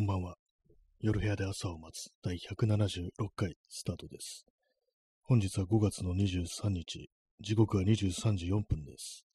[0.00, 0.36] こんばんは。
[1.00, 4.46] 夜部屋で朝を待つ第176回スタートです。
[5.24, 9.26] 本日は5月の23日、時刻は23時4分です。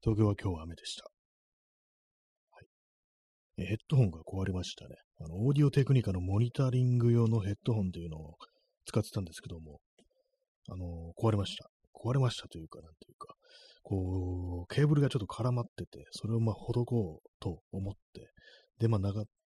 [0.00, 1.04] 東京は今日は雨でした。
[2.50, 4.96] はい、ヘッドホンが壊れましたね。
[5.20, 8.34] あの、オーディオテクニカのモニタリング用のヘッドホンというのを
[8.86, 9.78] 使ってたんですけども、
[10.68, 11.70] あの、壊れました。
[11.94, 13.36] 壊れましたというか、なんていうか、
[13.84, 18.32] こう、ケーブルがちょっと絡まってて、それをまあ、ほどこうと思って、
[18.80, 19.00] で、まあ、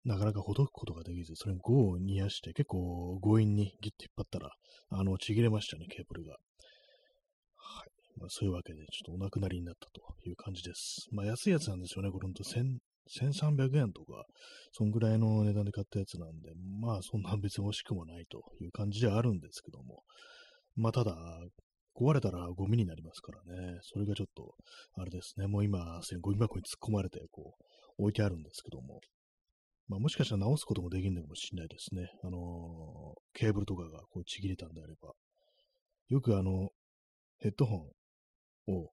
[0.06, 4.52] なかなかほどくことができず、それに5を煮やして、結構強引にギュッと引っ張ったら、
[4.90, 6.34] あの、ちぎれましたね、ケーブルが。
[7.56, 8.20] はい。
[8.20, 11.08] まあ、そういうわけで、ちょっとお亡くなりになったという感じです。
[11.12, 14.26] まあ、安いやつなんですよね、これほんと1300円とか、
[14.74, 16.52] そんぐらいの値段で買ったやつなんで、
[16.82, 20.04] まあ、そんな別に惜しくもないという感じではあるんですけども、
[20.76, 21.16] まあ、ただ、
[21.96, 23.78] 壊れたらゴミになりますからね。
[23.84, 24.56] それがちょっと、
[24.96, 25.48] あれですね。
[25.48, 27.54] もう今、ゴミ箱に突っ込まれて、こ
[28.00, 29.00] う、置いてあるんですけども。
[29.88, 32.10] まあ、もしかしたら直すこともできるのかもしれないですね。
[32.24, 35.14] あのー、ケーブルとかがこうちぎれたんであれば。
[36.10, 36.70] よくあの、
[37.40, 38.90] ヘッドホンを、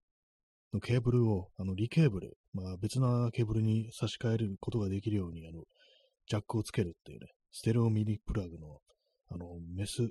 [0.73, 5.63] のケーブルを、あの、リケーブル、まあ別なケーブルに差し替えることができるように、あの、
[6.27, 8.79] ジャックをつけるっていうね、ステレオミニプラグの、
[9.29, 10.09] あの、メス、ね、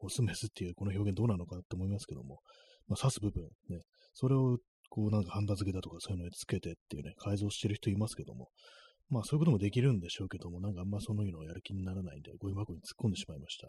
[0.00, 2.40] オスメスっていうこの表現どうなのかなって思いますけども、
[2.88, 3.80] まあ、刺す部分、ね、
[4.14, 4.58] それを
[4.88, 8.48] こうなんかハンダ付けだとかそういうのにつけてっていうね、改造してる人いますけども、
[9.10, 13.66] まあそういうこともできるんでしょうけども、なんかあんまそのいうのをやる気にならないんで、ゴミ箱に突っ込んでしまいました。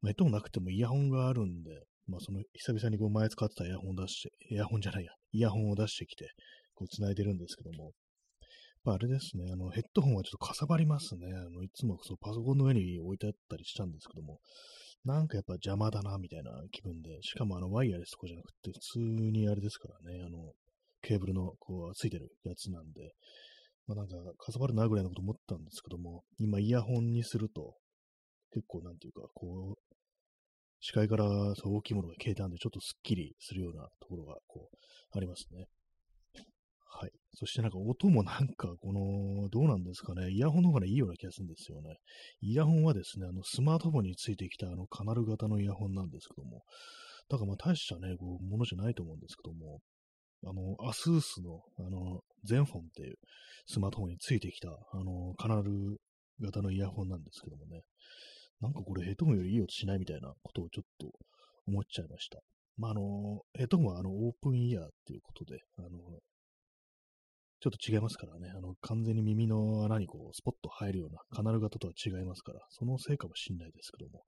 [0.00, 1.70] まあ、ヘッドホンなくてもイヤホンがあるんで、
[2.08, 6.30] まあその久々にこう前使ってたイヤホンを出して、イヤホンじゃないや、イヤホンを出してきて、
[6.74, 7.92] こう繋いでるんですけども、
[8.84, 11.26] まあ、あれですね、あのヘッドホンはちょっとかさばりますね。
[11.32, 14.40] あのいつもそうパソコンの上に置いてあったりしたんですけども、
[15.04, 20.52] なんかやっぱ邪魔だなみたいな気分で、しかもあのワイヤレスとかじゃなくて、普通にあれですからね、あの
[21.00, 23.14] ケーブルのこうついてるやつなんで、
[23.86, 27.74] まあ、なんか、かさばるなぐらいのこと思ったんですけども、今イヤホンにすると、
[28.52, 29.94] 結構なんていうか、こう、
[30.80, 31.24] 視界から
[31.54, 34.76] そう大きいものが消えたんで、ちょっとスッキリするようなところが、こう、
[35.16, 35.66] ありますね。
[36.94, 37.10] はい。
[37.34, 40.30] そしてなんか音もなんか、この、どうなんですかね。
[40.30, 41.96] イヤホンの方が、ね、いいような気がするんですよね。
[42.42, 46.62] イヤホンはですね、あの、スマートフォンについてきたあの、カナル型のイヤホンなんですけども、
[47.28, 49.80] だからまあ大したね、こう、ものじゃないと思うんですけども、
[50.44, 53.14] あの、アスースの、あの、ゼンフォンっていう
[53.66, 55.70] スマートフォンについてきた、あの、カナル
[56.40, 57.82] 型のイヤホンなんですけどもね、
[58.60, 61.10] なんかこれヘッドホンよりいい音しないみたいなことをちょっと
[61.66, 62.40] 思っちゃいました。
[62.76, 65.88] まあ、あの、ヘッドホンはあの、オープンイヤーっていうことで、あの、
[67.60, 74.24] ちょっと違いますからね、あの、完全に耳の穴にこう、スポッと入るようなカナル型とは違いますから、そのせいかもしんないですけども、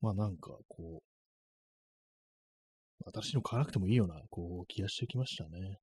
[0.00, 1.15] まあなんかこう、
[3.12, 5.78] 新しいの買わなくてもいいような、こう、気がしてきましたね。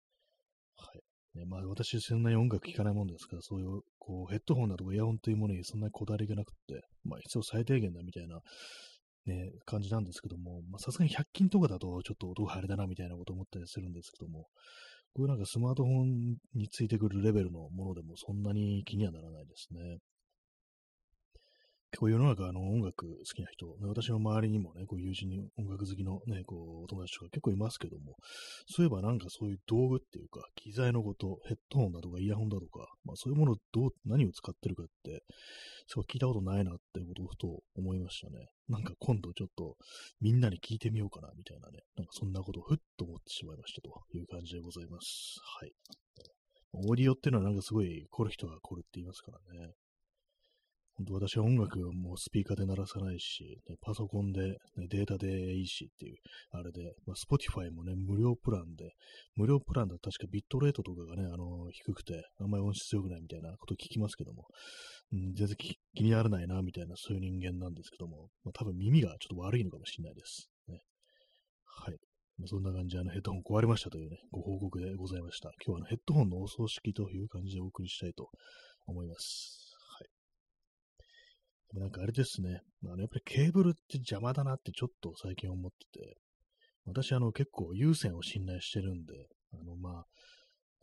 [0.76, 1.38] はい。
[1.38, 8.40] ね、まあ私、そんなに音楽聴かないもんですから、そういう、こう、ヘッドホンだとかイヤホンというものにそんなにこだわりがなくって、まあ必要最低限だみたいな、
[9.26, 14.48] ね、感じなんですけども、まあさすがに100均とかだとちょっと音が入れだなみたいなこと思ったりするんですけども、
[15.14, 20.00] こういうなんかスマートフォンについてくるレベルのものでもそんなに気にはならないですね。
[21.94, 28.16] 結構世の中、あの、音楽好きな人、ね、私の周りにもね、こう友人に音楽好きのね、こう、友達とか結構いますけども、
[28.66, 35.24] そういえばなんかそういう道具っていうか、機材のこと、ヘッドホンだとかイヤホンだとか、まあそういうものをどう、何を使ってるかって、
[35.86, 38.48] そう聞いたことないなってことをふと思いましたね。
[38.70, 39.76] なんか今度ちょっと
[40.20, 45.38] みんなに聞いてみようかな、みたいなね、なんかそんなことをふっと思ってしまいましたという感じでございます。
[45.60, 45.72] はい。
[46.74, 49.38] オーディオっていうのはなんかすごい凝る人が凝るって言いますから
[49.68, 49.74] ね。
[50.98, 54.58] 本当私は音楽もうスピーカーで鳴らさないし、ね、パソコンで、ね、
[54.90, 56.18] データでいいしっていう、
[56.52, 58.92] あれで、まあ、Spotify もね、無料プランで、
[59.36, 64.46] 無料プランだと確かビットレートとかがね、あの、低くて、あんまり音質良くないみたいなこと聞きますけども、
[65.12, 70.50] うん、全然気にならないな、みたいな、そういう人間なんですけども、まあ、多分耳がちょっと悪いのかもしれないです。
[70.68, 70.82] ね、
[71.66, 71.98] はい。
[72.38, 75.50] まあ、そんな感じで、あの、ヘッドホン壊れましたというね、ご報告でございました。
[75.66, 78.30] 今日はあのヘッドホンのお葬式という感じでお送りしたいと
[78.86, 79.63] 思います。
[81.74, 82.62] なんかあれですね。
[82.86, 86.18] あのやっぱりケーブルって邪魔だなってちょっと最近思ってて、
[86.86, 89.14] 私あの結構有線を信頼してるんで、
[89.54, 90.04] あのま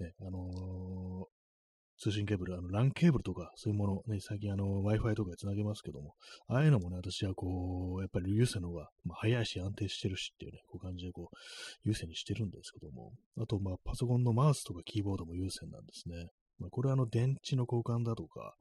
[0.00, 6.14] あ、ね、あのー、通信ケーブル、あの LAN ケーブルとかそういうもの、ね、最近あの Wi-Fi とかで繋げますけども、
[6.48, 11.36] ああいうのもね、私はこう、やっぱり有線の方が、まあ、早いし安定してるしっていうね、こう感じでこう、
[11.84, 16.30] 有線にしてるんですけども、あとまあパソコンのマウスとかキーボードも有線なんですね。
[16.58, 18.54] まあ、これはあの電池の交換だとか、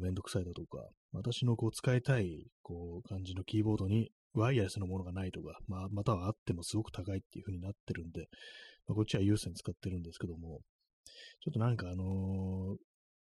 [0.00, 8.28] めんどくさいだとか、私のこう使いたいこう感じのキーボードにワイヤレスのものがないとか、まあ、またはあってもすごく高いっていう風になってるんで、
[8.88, 10.60] まあ、こっちは有線使ってるんですけども、
[11.42, 12.76] ちょっとなんかあのー、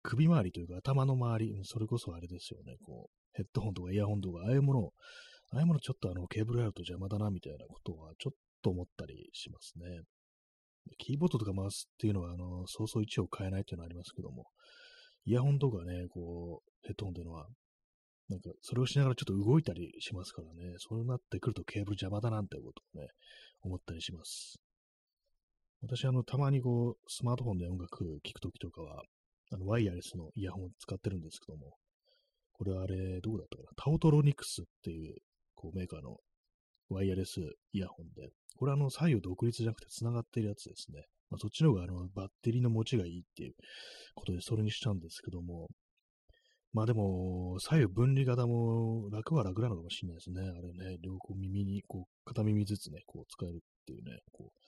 [0.04, 4.94] 首周りというか頭の周り、それこそあれですよね、こう、ヘッドホンとかイヤホンとか、ああいうものを、
[5.52, 10.02] ああいうものちょっとあのケーブルあると邪魔だなみたいなことはちょっと思ったりしますね。
[10.98, 14.46] キーボードとかマウスっていうのは、あの、そうそう位置を変えないっていうのはありますけども、
[15.30, 17.46] イヤホンとかね、こう、ヘッドホンっていうのは、
[18.30, 23.10] なんか、それをしながらちょっと動いたりしますからね、そうなってくるとケーブル邪魔だなんてことをね、
[23.62, 24.58] 思ったりします。
[25.84, 29.04] 私、あの、たまにこう、スマートフォンで音楽聴くときとかは、
[29.52, 31.76] あの、ワイヤレスのイヤホンを使ってるんですけども、
[32.54, 33.70] これはあれ、どこだったかな？
[33.76, 35.16] タオトロニクスっていう、
[35.54, 36.18] こう、メーカーの
[36.90, 37.40] ワイヤレス
[37.72, 41.06] イヤホンで、これはあの、左右独立じゃなくて繋がってるやつですね。
[41.30, 43.54] まあ、そっちの方があの、バッテリーの持ちがいいっていう
[44.16, 45.68] ことで、それにしたんですけども、
[46.72, 50.42] まあでも、左右分離型も楽は楽なのかもしれないですね。
[50.42, 54.60] あれね、両方耳に、こう、片耳ずつね、こう使えるっていうね、こう、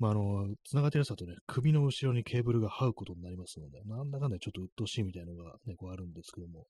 [0.00, 6.66] まあ、あの、繋がってるやつだとね、首の後ろにケーブルが這うことになりますので、なんだかんだちょっと鬱陶しいみたいなのがね、こうあるんですけども、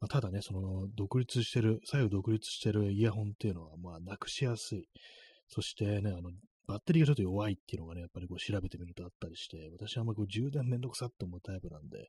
[0.00, 4.88] まあ、ただね、その、独立してる、左右独立してるイヤホンっていうのは、まあ、なくしやすい。
[5.48, 6.30] そしてね、あの、
[6.66, 12.08] バッテリーがちょっと弱いっていうのがね、やっぱりこう調べてみるとあったりして、私はあんまこう充電めんどくさって思うタイプなんで、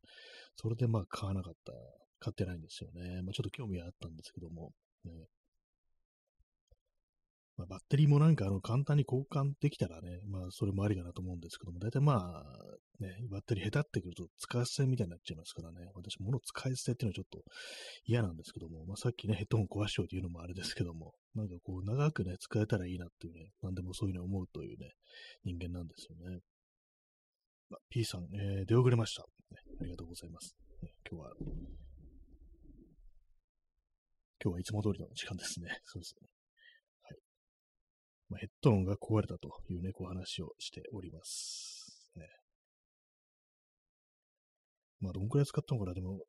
[0.56, 1.74] それでまあ買わなかった、
[2.19, 3.21] 買ってないんですよね。
[3.21, 4.71] まあちょっと興味はあったんですけども、
[5.06, 5.12] ね、
[7.57, 12.44] まあ、バッテリーもなんかあの簡単に交換できたらね、まあそれもありかなと思うんですけども、大体まあ、
[13.00, 17.44] ね、バッテリー下手ってくると使い捨てみたいになっちゃいますからね、私物使い捨てっていうのはちょっと
[18.06, 24.92] 嫌なんですけども、まあさっきね、ヘッドホン壊しようというのもあれですけども、なんかこう長くね、使えたらいいなっていうね、なんでもそういうの思うというね、
[25.44, 26.39] 人間なんですよね。
[27.69, 29.27] まあ、P さん、えー、出遅れました、ね。
[29.81, 30.56] ありがとうございます。
[30.83, 31.33] ね、今日は、
[34.39, 35.81] 今日はいつも通りの時間ですね。
[35.83, 36.37] そうですね。
[38.30, 42.12] まあ、ヘッドホンが壊れたというね、こう話をしております。
[42.16, 42.28] ね、
[45.00, 46.20] まあ、どんくらい使ったのかなでも、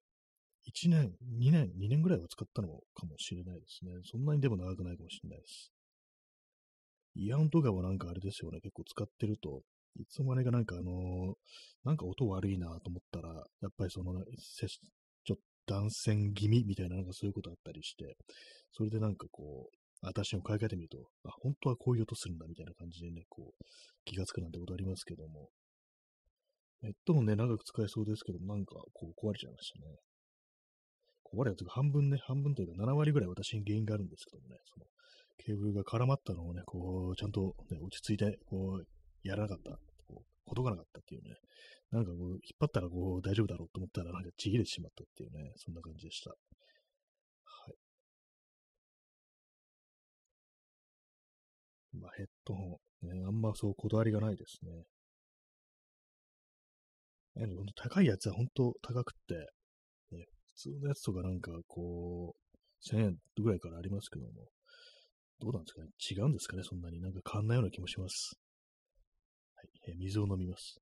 [0.67, 3.93] 1年、2年、2年ぐらいは使ったのかもしれないですね。
[4.05, 5.73] そんなにでも長くないかもしれないです。
[7.15, 9.63] イヤホンとかもなんかあれですよね、結構使ってると、
[9.97, 11.35] いつの間にかなんかあの、
[11.85, 13.29] なんか音悪いなと思ったら、
[13.61, 14.13] やっぱりその、
[15.25, 15.37] ちょっ
[15.67, 18.17] と断線気味みたいななんかそういうことあったりして、
[18.73, 23.65] それでなんかこう、私を買い替えてみると、あ、本当はこういう音するんだみたいな感じでね、こう、
[24.05, 25.49] 気がつくなんてことありますけども、
[26.83, 29.97] ヘッドホンね、長く使えそうですけども、なんか、こう、壊れちゃいましたね。
[31.25, 34.87] 壊れたというか、半分ね、半分というか、7割ぐらい私に原因があるんですけどもね、その、
[35.39, 38.87] ケーブルが絡まったのをね、こう、ちゃんと、ね、落ち着いて、こう、
[39.25, 39.73] やらなかった、
[40.07, 41.35] こう、ほどかなかったっていうね、
[41.91, 46.35] なんかこう、引っ張ったらこう、大丈夫だろうと思ったら、なんかちぎれてしまったっていうね、そんな感じでした。
[52.01, 54.85] まあ、ヘッドホン、ね、あんまそうこだわりがないですね。
[57.77, 59.35] 高いやつは本当高くって、
[60.17, 64.33] ね、普通のやつとかなんかこう、1000円ぐらいからありますけども、
[65.41, 68.37] どうなんですかね違うんですかねそんなになんか変わんないような気もします。
[69.55, 70.81] はい、え水を飲みます。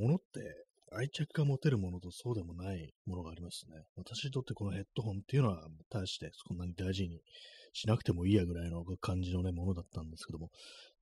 [0.00, 0.40] 物って
[0.92, 3.84] 愛着が持てるものとそうでもないものがありますね。
[3.96, 7.20] 私にとってこのヘッドホンっていうのは、大してそんなに大事に
[7.72, 10.50] しなくてもいいやぐらいの感じのね、ものだったんですけども、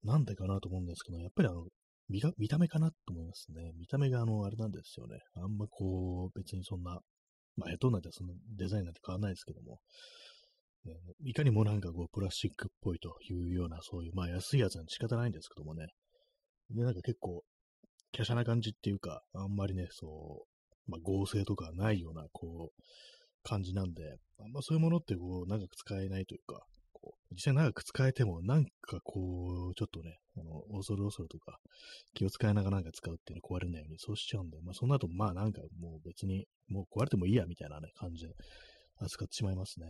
[0.05, 1.65] なんでかなと思うんですけど、やっぱりあの、
[2.09, 3.73] 見見た目かなと思いますね。
[3.79, 5.19] 見た目があの、あれなんですよね。
[5.35, 7.01] あんまこう、別にそんな、
[7.57, 9.79] まあヘッドホンなんてそのデザインなんて変わらないですけども、
[10.85, 15.87] ね、いかにもなんかこう、プラスチックっぽいというような、そういう、まあ安いやつは仕方ないんですけどもね。
[16.71, 17.43] で、なんか結構、
[18.17, 20.47] 華奢な感じっていうか、あんまりね、そ
[20.87, 22.83] う、まあ、合成とかないような、こう、
[23.43, 31.59] 感じなんで、あんまそういうものってこう、長く使えないというか、こう実際長く使えても、なんかこう、ちょっとね、あの、恐る恐るとか、
[32.15, 38.35] 気を使いながらなんか使うっていうの壊れないように、そうしちゃうんで、まあ、その後、まあなんかもう別に、もう壊れてもいいや、みたいなね、感じで
[38.97, 39.87] 扱ってしまいますね。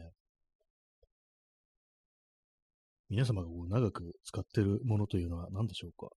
[3.09, 6.11] 皆様がこう長く使ってるものというのは何でしょうか？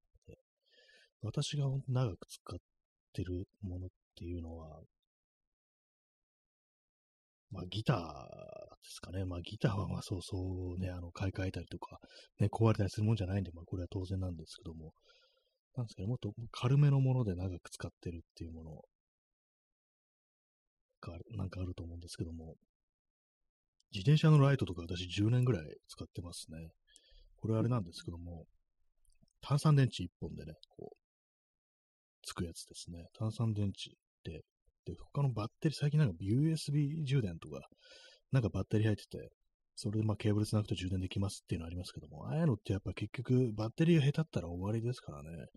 [1.22, 2.58] 私が長く使っ
[3.14, 4.82] てるものっていうのは、
[7.52, 9.26] まあギターですかね。
[9.26, 12.00] まあギターはまあそうそうね、あの買い替えたりとか、
[12.40, 14.94] ね、壊れたりするもんじゃないんで、まあこれは当然なんですけども、
[15.76, 18.72] なんですけど、もっと軽めのもので長く使ってるっていうもの
[21.02, 22.56] がなんかあると思うんですけども、
[23.94, 26.70] 自転車のライトとか私10年ぐらい使ってますね。
[27.42, 28.46] これあれなんですけども、
[29.42, 31.01] 炭酸電池1本でね、こう、
[32.24, 33.06] つくやつですね。
[33.18, 34.42] 炭酸電池で、
[34.86, 37.68] で、他のバッテリー、最近なんか USB 充電とか、
[38.32, 39.32] なんかバッテリー入ってて、
[39.76, 45.30] それでまあケーブルつなぐと充電できますっていうのありますけども、ああいうのってやっぱ結局バッテリーが下手ったら終わりですからね。
[45.32, 45.48] やっ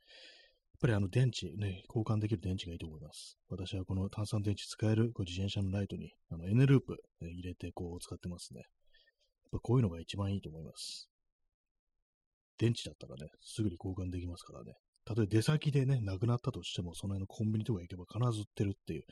[0.80, 3.38] ぱりあの電池、ね、交換できる電池がいいと思います。
[3.48, 8.60] 私はこの炭酸電池使えるこう自転車のライトにあの N ループ、入れてこう使ってますね。
[8.60, 8.66] やっ
[9.52, 11.08] ぱこういうのが一番いいと思います。
[12.58, 14.74] 電池だったらね、すぐに交換できますからね。
[15.04, 19.04] たとえ出先でね、なくなったとしても、その辺のコンビニとか行けば必ず売ってるっていう、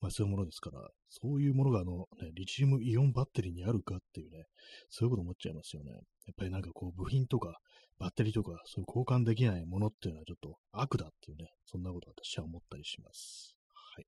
[0.00, 4.44] まあそういうものですから、そういうものがあの、ね、リチウムイオンバッテリーにあるかっていうね、
[4.90, 5.92] そういうこと思っちゃいますよね。
[5.92, 6.02] やっ
[6.36, 7.58] ぱりなんかこう、部品とか、
[7.98, 13.56] バッテリーとか、そういう交換できないものっていうのはちょっと悪だっていうね、そんなこと私は思ったりします。
[13.96, 14.06] はい。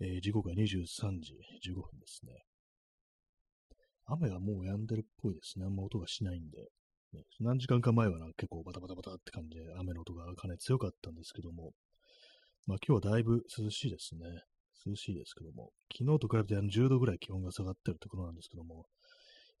[0.00, 0.58] えー、時刻は23
[1.20, 1.34] 時
[1.66, 2.32] 15分ですね。
[4.06, 5.64] 雨はもう止んでるっぽいですね。
[5.64, 6.68] あんま音がしないんで。
[7.12, 11.72] ね、何時間か前はなんか結構バタバタバタって感じで雨の音がかなり強かったんですけども、
[12.66, 14.20] まあ今日はだいぶ涼しいですね。
[14.86, 18.86] 涼しいですけども、昨日と比べてあの10度ぐらい気温が下がってるところなんですけども、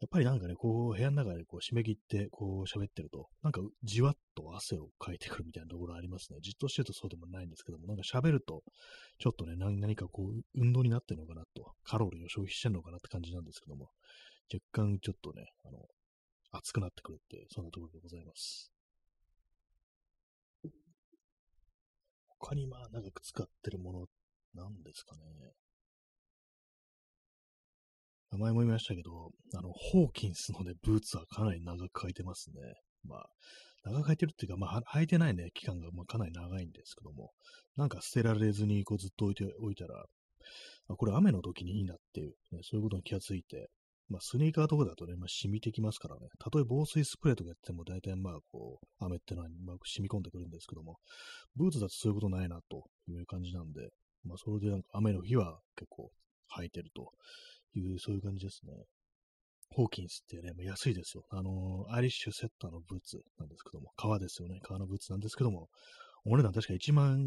[0.00, 6.38] やっぱりなんかね、こう部屋の中でこう締め切ってこう喋ってると、なんかじわっと汗をかいてくるみたいなところありますね。
[6.40, 8.62] じっとしてるとそうでもないんですけども、なんか喋ると、
[9.18, 13.90] ちょっとね、何かこう運動になってるのかなと、カロリーを消費してるのかなって感じなんですけども、
[14.52, 15.78] 若干ちょっとね、あの、
[16.52, 18.72] 熱くなってくるって、そんなところでございます。
[22.38, 24.06] 他にまあ長く使ってるもの、
[24.54, 25.22] なんですかね。
[28.30, 32.56] 名前も言いましたけど、あの、ホーキンスのね、ブーツはかなり長く履いてますね。
[33.04, 33.26] まあ、
[33.84, 37.32] 長く履いてるっていうか、まあ、履いてないね、期間がまあかなり長いんですけども、
[37.76, 40.04] なんか捨てられずにこうずっと置いておいたら、
[40.88, 43.70] あこれ雨の時にいいなっていう、ね、そういうことに気がついて、
[44.08, 46.28] まあ、スニーカーとかだとね、まあ、染みてきますからね。
[46.38, 50.98] たとえ防水スプレーとかやっても、大体まあ、こう、雨ってのはうまく染み込んでくるんですけども、
[51.56, 53.90] ブーツだとそういうことないな、という感じなんで、
[54.24, 56.10] まあ、それでなんか雨の日は結構
[56.56, 57.12] 履いてると
[57.74, 58.72] いう、そういう感じですね。
[59.70, 61.24] ホーキンスってね、もう安いですよ。
[61.28, 64.60] あのー、アイリッシュセッターのブーツなんですけども、革ですよね。
[64.62, 65.68] 革のブーツなんですけども、
[66.30, 67.18] お値段確か1万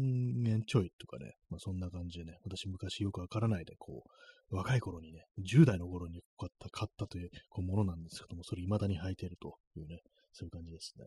[0.46, 4.04] 円ちょいとかね、まあ、そんな感じでね、私昔よくわからないで、こ
[4.50, 10.00] う、若い頃にね、10代の頃に買った買ったというこうものなんですけども、それ未だに履いているというね、
[10.32, 11.04] そういう感じですね。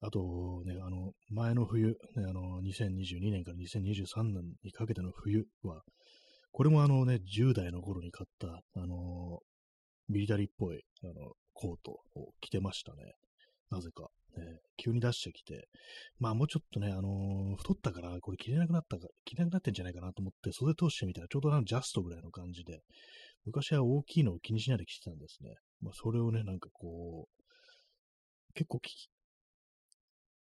[0.00, 1.94] あとね、あの、前の冬、ね、
[2.28, 5.82] あの、2022年から2023年にかけての冬は、
[6.52, 9.40] これもあのね、10代の頃に買った、あの、
[10.08, 13.14] ミリタリーっぽい、あの、コートを着てましたね。
[13.70, 14.08] なぜか。
[14.36, 15.68] ね、急に出してきて、
[16.18, 22.80] まあもうちょっとね、あのー、太ったからこれ着れなくなったか、着れなくなってんじゃないかなと思って袖通してみたらちょうどなんジャストぐらいの感じで、
[23.46, 25.54] 昔は大きいのを気にしないで着てたんですね。
[25.80, 29.08] まあそれをね、なんかこう、結構き、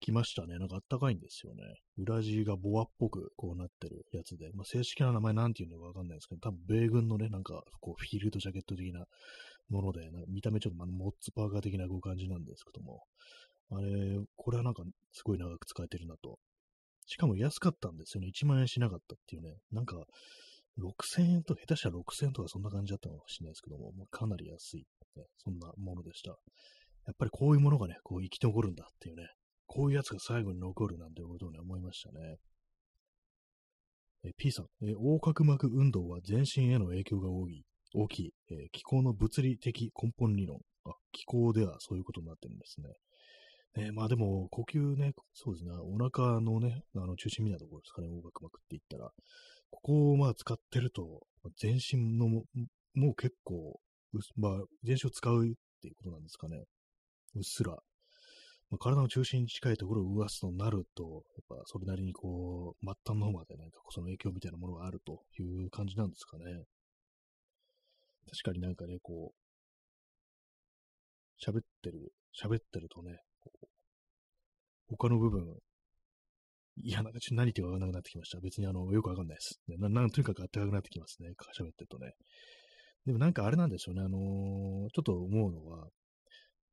[0.02, 0.58] 来ましたね。
[0.58, 1.62] なんかあったかいんですよね。
[1.96, 9.04] 裏地がボアっぽくこうなってるやつで、まあ、正式な名前なんていうのかわかんないですけど、多分米軍のね、なんかこうフィールドジャケット的な
[9.70, 13.04] もので、見た目ちょっとモッツパーカー的な感じなんですけども、
[13.74, 16.38] あれ、これはなんかすごい長く使えてるなと。
[17.06, 18.28] しかも安かったんですよね。
[18.28, 19.54] 1万円しなかったっていうね。
[19.72, 19.96] なんか、
[20.78, 24.86] 6000円と、下手したら6000円とかそんな感じだったのかもしれないですけども、もうかなり安い、
[25.16, 26.30] ね、そんなものでした。
[26.30, 29.28] やっぱりこういうものがね、こう生き残るんだっていうね、
[29.66, 32.36] こういうやつが最後に残るなんていうことをね、思いましたね。
[34.24, 37.64] え P さん、え横隔膜運動は全身への影響が大きい。
[37.94, 40.60] 大きい、え気候の物理的根本理論。
[40.84, 42.88] あ、気候ではそういうことになってるんですね。
[43.74, 49.10] え、まあでも、呼吸ね、そうですね、お腹のね、あの中心みたいなところですかね、横隔膜って言ったら、
[49.70, 51.26] ここをまあ使ってると、
[51.58, 52.44] 全身のも、
[52.94, 53.80] もう結構、
[54.36, 54.52] まあ、
[54.84, 56.64] 全身を使うっていうことなんですかね。
[57.34, 57.72] うっすら。
[57.72, 66.44] まあ、体の中心に近いところを動かすとなると、やっぱそれなりにこう、末端の方までなんかその影響みたいなものがあるという感じなんですかね。
[68.30, 69.42] 確かになんかね、こう、
[71.42, 73.18] 喋ってる、喋ってるとね、
[74.88, 75.56] 他の部分、
[76.76, 78.40] いや、なんかちょっと何言ってかわかんなくなってきました。
[78.40, 79.60] 別にあの、よくわかんないです。
[79.78, 81.30] な、なん、とにかくあったかくなってきますね。
[81.58, 82.12] 喋ってるとね。
[83.04, 84.02] でもなんかあれなんでしょうね。
[84.02, 84.20] あのー、
[84.90, 85.88] ちょっと思うのは、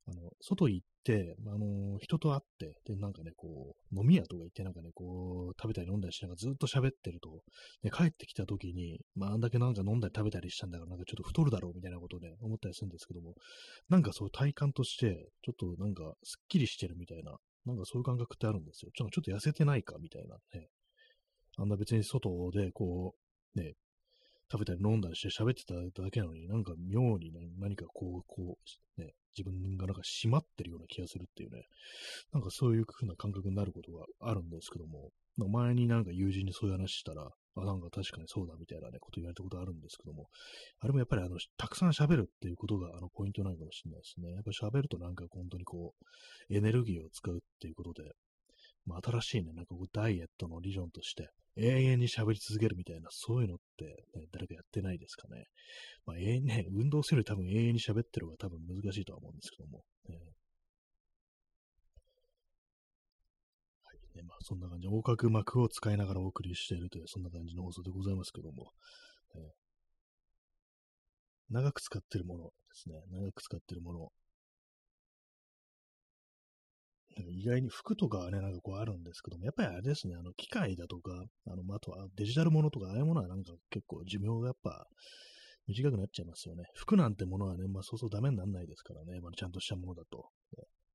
[0.08, 7.42] あの、外行って、あの、人と会って、で、なんかね、こう、飲み屋とか行って、なんかね、こう、食べたり飲んだりしながらずっと喋ってると、
[7.82, 13.34] で、帰ってきた時に、まあ、あんだけなんか飲んだり食べたりしたんだから、なんかちょっと太るだろうみたいなことで、ね、思ったりするんですけども、
[13.88, 18.90] なんかそう体感として、ちょっとなんか、すっきりしてるみたいな、なんかそういう感覚ってあるんですよ。
[18.94, 20.68] ちょっと痩せてないかみたいなね。
[21.58, 23.14] あんな別に外で、こ
[23.54, 23.74] う、ね、
[24.50, 28.58] 食べたり飲んだりして喋ってただけなのに、なんか妙に何かこう、こ
[28.98, 31.66] う、ね、自分がなんか閉まってるような気がするっていうね、
[32.32, 40.28] なんかそういう風な感覚になることがあるんですけども、前になんか友人にそういう話したら、あ、なんか確かにそうだみたいなね、こと言われたことあるんですけども、
[40.80, 44.32] あれもやっぱりあの、たくさん喋るっていうことがあの、ポイントなのかもしれないですね。
[44.32, 45.94] やっぱり喋るとなんか本当にこ
[46.50, 48.10] う、エネルギーを使うっていうことで、
[48.86, 53.84] まあ、新しいね、なんかこう、ダイエットの理論として、永遠に喋り続けるみたいな、そういうのって、
[54.14, 55.44] ね、誰かやってないですかね。
[56.06, 59.84] まあ、永遠ね、運動するより多分永遠に喋ってる方が多分難しいとは思うんですけども。
[60.08, 60.16] ね、
[63.84, 68.72] はいね、まあ、そんな感じで、横隔膜を使いながらお送りしているという、そんな感じの放送でございますけども。
[69.34, 69.52] ね、
[71.50, 73.02] 長く使ってるものですね。
[73.10, 74.12] 長く使ってるもの。
[77.18, 81.12] 意外に服とかはね、なんかこうあるんですけども、やっぱりあれですね、あの、機械だとか、
[81.46, 84.86] あの、あとはデジタルものとか、ああいうものはなんか結構寿命がやっぱ
[85.66, 86.64] 短くなっちゃいますよね。
[86.74, 90.28] 服なんてものはね、まあそうそうダメにならないですからね、まあ、ちゃんとしたものだと。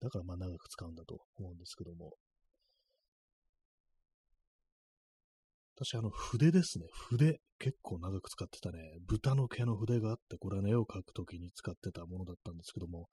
[0.02, 2.14] だからまあ長く使うんだと思うんですけども。
[5.78, 6.86] 私、あの、筆ですね。
[7.10, 8.80] 筆、結構長く使ってたね。
[9.08, 13.10] 豚の毛の筆があって、これはね、絵を描くときに使ってたものだったんですけども、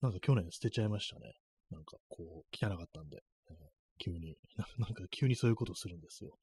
[0.00, 1.32] なんか去年捨てちゃいましたね。
[1.72, 3.56] なんかこう、汚かったんで、えー、
[3.98, 4.36] 急に
[4.78, 6.38] なんか急にそういうことするんですよ。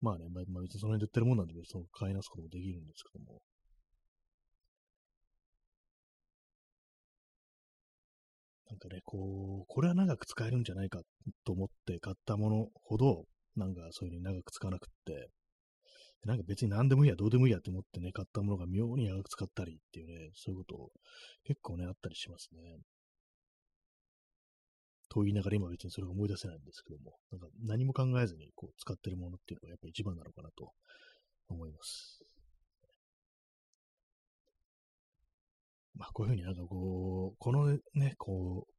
[0.00, 3.42] まあね、まあ、別にその辺で売ってるもんなんで、その買いなすこともできるんですけども。
[8.68, 11.00] なんかね、こう、これは長く使えるんじゃないか
[11.44, 13.24] と思って買ったものほど、
[13.56, 15.30] なんかそういうふうに長く使わなくって、
[16.24, 20.90] なんか別に何でもいいや、どうでもいいやって思ってね、買ったものが妙に長く使ったりっていうね、そういうこと
[21.44, 22.78] 結構ね、あったりしますね。
[25.14, 30.72] と言いながら今別にそれが思い出せないんですけども、なんか何も考えずにこう使ってるものっていうのがやっぱり一番なのかなと
[31.48, 32.24] 思います。
[35.94, 38.72] まあこういうふうになんかこう、このね、こう、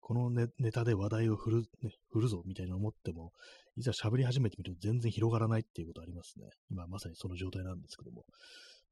[0.00, 3.32] このネネタで話題を振る、ね、振るぞみたいな思っても、
[3.76, 6.48] いざ喋り始めてみると全然広がらないっていうことありますね。
[6.70, 8.24] 今まさにその状態なんですけども、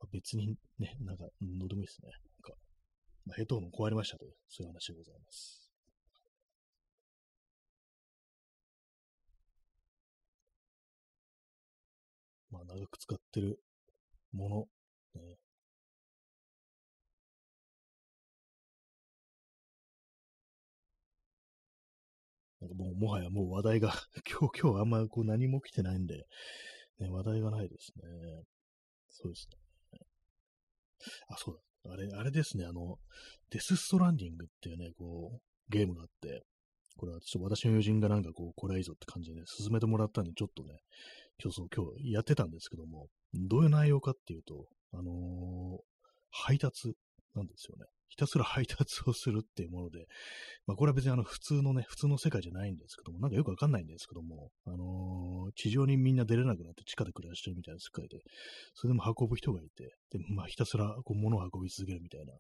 [0.01, 2.11] まあ、別にね、なんか、どうでもいいですね。
[2.11, 2.61] なんか、
[3.25, 5.60] まあ、ヘッドホン壊れましたという、そういう話でございます。
[12.51, 13.61] まあ、長く使ってる
[14.33, 15.37] もの、ね、
[22.61, 23.93] なんかもう、もはやもう話題が
[24.29, 26.27] 今日、今日あんまこう何も来てないんで、
[26.99, 28.05] ね、話題がないですね。
[29.09, 29.59] そうですね。
[31.29, 31.93] あ、そうだ。
[31.93, 32.99] あれ、あれですね、あの、
[33.51, 36.45] デスストランディングっていうね、こう、ゲームがあって、
[36.97, 40.79] これはちょっと私の友人がなんかこう、これはいいぞって感じで、ね、進めてもらったんで、ちょっとね、
[41.43, 45.79] 今日そう、今日やってたんですけども、どういう内容かっていうと、あのー、
[46.31, 46.93] 配達
[47.35, 47.87] なんですよね。
[48.09, 50.07] ひたすら配達をするっていうもので、
[50.67, 58.19] まあ、これは別にあの普通のね、普通の世界じゃないんですけども、なんかよくわかんないんですけども、あのー、地上にみんな出れなくなって地下で暮らしてるみたいな世界で、
[58.75, 62.33] それでも運ぶ人がいて、で、まあ、ひたすらこう物を運び続けるみたいな、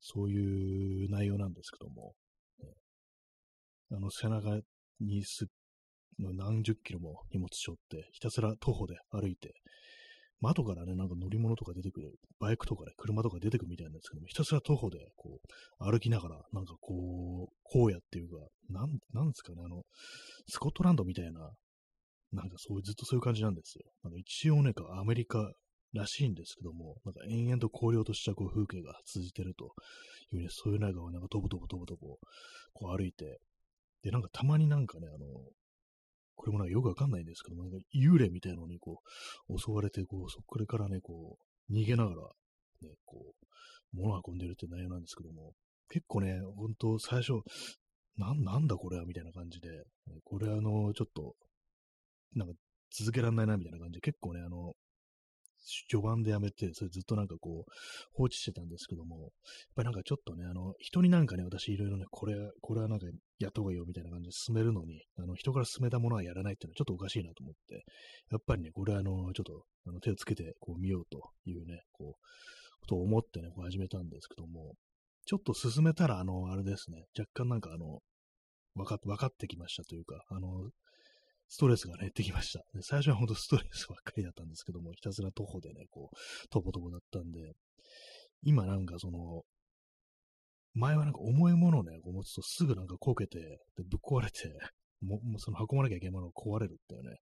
[0.00, 2.14] そういう内容なんですけども、
[2.60, 2.70] ね、
[3.92, 4.60] あの、背中
[5.00, 5.46] にすっ
[6.18, 9.54] 何十キロも荷物背負って、ひたすら徒歩で歩いて、
[10.40, 15.40] 窓からね、なんか乗り物とか出てくる、バイクとかね、車とか出てくるみたいなんですけども、ひたすら徒歩で、こ
[15.80, 18.36] う、歩きながら、なんかこう、荒野っていうか、
[18.68, 19.82] なん、なんですかね、あの、
[20.48, 21.50] スコットランドみたいな、
[22.32, 23.84] なんかそういう、ずっとそういう感じなんですよ。
[24.02, 25.52] なんか一応ね、アメリカ
[25.94, 29.72] らしいんですけども、なんか延々と荒涼としたこう風景が続いてると
[30.32, 32.18] いうね、そういう中をなんかとぼとぼとぼとぼ、
[32.74, 33.38] こう歩いて、
[34.02, 35.26] で、なんかたまになんかね、あの、
[36.36, 39.00] これもなんかよくわかんないんですけども、なんか幽霊みたいなのにこ
[39.48, 42.16] う、襲われて、こう、そこからね、こう、逃げながら、
[42.82, 45.52] ね、こう、物を運んでるって内容なんですけども、
[45.88, 47.40] 結構ね、本当最初、
[48.16, 49.68] な、なんだこれはみたいな感じで、
[50.24, 51.34] これあの、ちょっと、
[52.34, 52.54] なんか
[52.90, 54.74] 続けられないなみたいな感じで、結構ね、あの、
[55.88, 57.70] 序盤でやめて、それずっとなんかこう、
[58.14, 59.30] 放置してたんですけども、やっ
[59.74, 63.06] ぱりなんかちょっとね、あの、人になんかね、私いろいろね、これ、これはなんか
[63.38, 67.84] やった方がいいよみたいな感じで進めるのに、あの、人から進めたものはやらないっていうのはちょっとおかしいなと思って、
[68.30, 74.74] やっぱりね、これはあの、ちょっと、あの、手をつけてこう見ようというね、こう、ことを思ってね、こう始めたんですけども、
[75.26, 78.00] ちょっと進めたら、あの、あれですね、若干なんかあの、
[78.76, 80.70] 分か分かってきましたというか、あの、
[81.48, 82.64] ストレスが、減ってきました。
[82.82, 87.52] 最初は本当ストレスばっかりだったんですけども、ひたすら徒歩でね、こう、とぼとぼだったんで、
[88.42, 89.42] 今なんかその、
[90.74, 94.52] 前はなんか重いものをね、こう持つとすぐなんかこけて、でぶっ壊れて、
[95.00, 97.16] ももうその運ばなきゃいけないものが壊れるっていうね、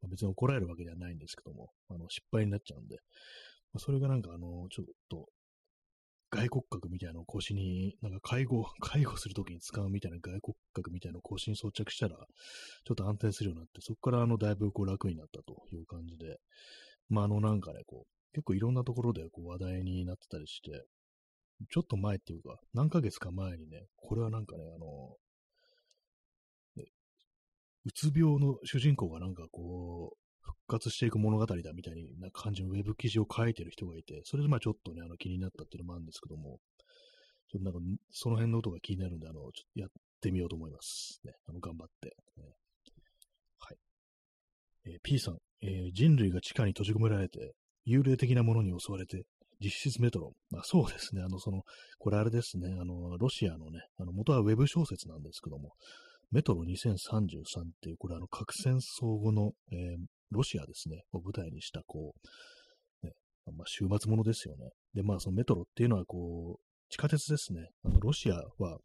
[0.00, 2.96] まあ、別に怒られるわけではないんですけども、あの失敗になっちゃうんで、
[3.72, 5.26] まあ、それがなんかあの、ちょっと、
[6.30, 16.38] 外骨格みたいなのを腰に、なんか介護、 介護するときに使うみたいな外骨格みたいなのを腰に装着したら、ちょっと安定するようになって、そこからあの、だいぶこう楽になったという感じで、
[17.08, 20.84] まああのなんかね、こう、結構いろんなところでこう話題になってたりして、
[21.70, 25.16] ちょっと前っていうか、何ヶ月か前にね、これはなんかね、あの、
[27.84, 36.58] うつ病の主人公がなんかこう、復活していく物語だみたいな感じのウェブ記事を書いてる人がいて、それでまあちょっとね、あの気になったっていうのもあるんですけども、
[37.50, 37.80] ちょっとなんか
[38.10, 41.20] その辺の音が気になるんで、あの、ちょっとやってみようと思います。
[41.24, 42.14] ね、あの、頑張って。
[42.36, 42.44] ね、
[43.58, 43.76] はい。
[44.86, 47.54] えー、P さん、えー、人類が地下に閉じ込められて、
[47.86, 49.24] 幽霊的なものに襲われて、
[49.60, 50.32] 実質メトロ。
[50.54, 51.22] あそうですね。
[51.22, 51.62] あの、その、
[51.98, 52.68] これあれですね。
[52.80, 55.72] あの、ロシアのね、あの、元はウェブ小説なんですけども、
[56.30, 62.14] メトロ2033っていう、これあの、核戦争後の、えー、ロシアですね、を舞台にした、こ
[63.02, 63.12] う、ね、
[63.46, 64.70] まあ、終末ものですよね。
[64.94, 66.60] で、まあ、そのメトロっていうのは、こう、
[66.90, 67.68] 地下鉄ですね。
[67.84, 68.78] あの、ロシアは、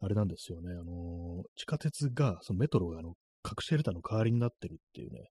[0.00, 5.28] あれなんですよね、あの、地下鉄が、そのメトロが、あの、核シェルターの代わりになってるっていうね、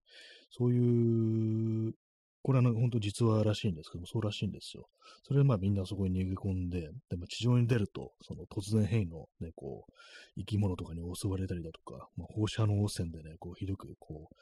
[0.52, 1.94] そういう
[2.44, 4.88] これは本当実話らしいんですけども、そうらしいんですよ。
[5.24, 9.92] それでまあみんなそこに逃げ込んで、でも地上に出ると、その突然変異のね、こう、
[10.38, 14.36] 生き物とかに襲われたりだとか、まあ、放射能汚染でね、こう、ひどく、こう、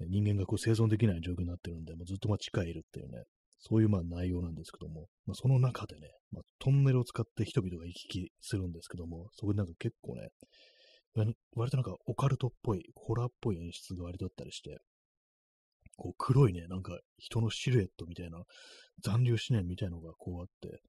[0.00, 3.24] 人間がこう生存できない状況になってるんで、もうずっとまあ地下いるっていうね、
[3.58, 10.28] そういうまあ内容なんですけども、まあ、その中でね、まあ、トンネルを使って人々が行き来するんですけども、そこでなんか結構ね、
[11.54, 14.78] 割となんかオカルトっぽい、ホラーっぽい演出が割とあったりして、
[15.96, 18.42] こう黒いね、なんか人のシルエットみたいな、
[19.02, 20.80] 残留思念みたいのがこうあって、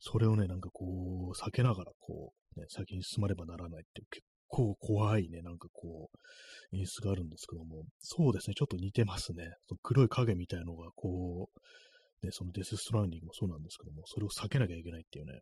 [0.00, 9.54] それをね、なんかこう、避けながらこう、ね、先に進まねばならないっていう結構怖いね、なんかこう、演出があるんですけども、そうですね、ちょっと似てますね。
[9.68, 15.40] その黒い影みたいのがこう、ね、そのデスストランディングもそうなんですけども、それを避けなきゃいけないっていうね、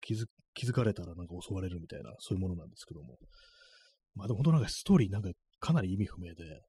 [0.00, 3.18] 気づ気づかれたらなんか襲われるみたいな、そういうものなんですけども。
[4.14, 6.62] まあでも本当なんかストーリーなんかかなり意味不明で、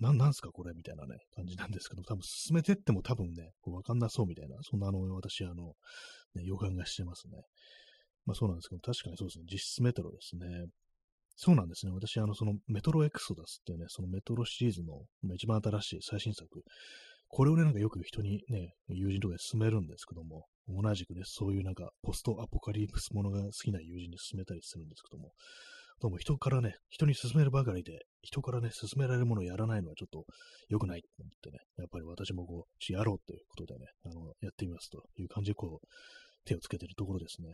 [0.00, 0.72] な、なんすかこれ？
[0.74, 5.74] みたいなね、感じなんですけど、多分進めてっても多分ね、わかんなそうみたいな、そんなあの、私、あの、
[6.34, 7.42] ね、予感がしてますね。
[8.24, 10.66] まあそうなんですけど、確かにそうですね、実質メトロですね。
[11.36, 11.92] そうなんですね。
[11.92, 15.02] 私、あの、そのメトロエクソダスっていうね、そのメトロシリーズの
[15.34, 16.46] 一番新しい最新作、
[17.28, 25.32] これをね、なんかよく人にね、友人とかで勧めるんですけども、同じくね、そういうなんかポストアポカリプスものが好きな友人に勧めたりするんですけども、
[26.00, 30.26] どうも人からね、人に勧めるばかりで、人からね、勧められるものをやらないのはちょっと
[30.68, 35.86] 良くないと思ってね、やっぱり私もこう、やろうということでね、あの、やってみますという感じでこう、
[36.44, 37.48] 手をつけてるところですね。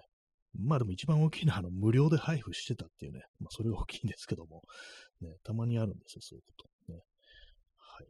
[0.61, 4.61] まあでも一番大きいのは、あの、無料で配布してたっていうね、まあそれが大きいんですけども、
[5.23, 6.53] ね、たまにあるんですよ、そういうこ
[6.87, 6.93] と。
[6.93, 7.01] ね。
[7.79, 8.09] はい。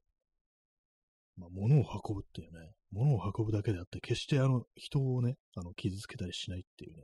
[1.37, 7.03] まあ、物を運ぶっていうね、物を運ぶだけであって、決してあの、人をね、あの、傷つけたりしないっていうね、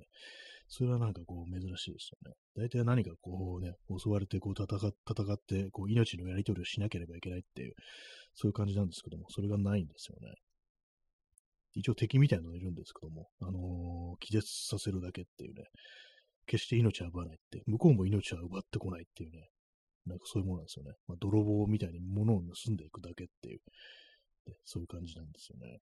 [0.73, 2.37] それはなんかこう珍しいですよね。
[2.57, 7.75] 大体何かこうね、襲われてこう戦戦って、こう命のやり取りをしなければいけないっていう、
[8.37, 10.33] そういう感じなんですけども、それがないんですよね。
[11.75, 15.65] 一応敵みたいなのがいるんですけども、あのー、気絶させるだけっていうね、
[16.47, 19.49] 決して命は奪わないって、向こうも命は奪ってこないっていうね、
[20.07, 20.93] なんかそういうものなんですよね。
[21.09, 23.61] まあ、泥棒みたいに物を盗んでいくだけっていう、
[24.65, 25.79] そういう感じなんですよね。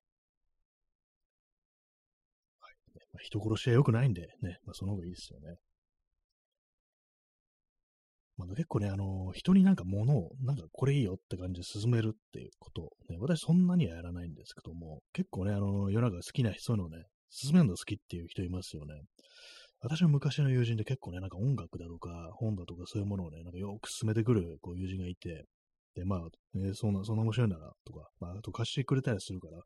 [3.20, 5.56] 人殺しは良くないんでね、まあ、その方がいいですよね。
[8.36, 18.94] まあ、結構ね、あの、人になんか物を、なんかこれいいよって感じで進めるっていうこと、ね、私そんなにはやらないんですけども、結構ね、あの、世の中好きな人のね、進めるの好きっていう人いますよね。
[19.80, 25.44] 私も昔の友人で結構ね、なんか音楽だとか本だとかそういうものをね、なんかよく進めてくるこう友人がいて、
[26.04, 26.20] まあ、
[26.56, 29.58] えー、そんな、そんな面白いんだな、とか、まあ、あと貸してくれたりするから、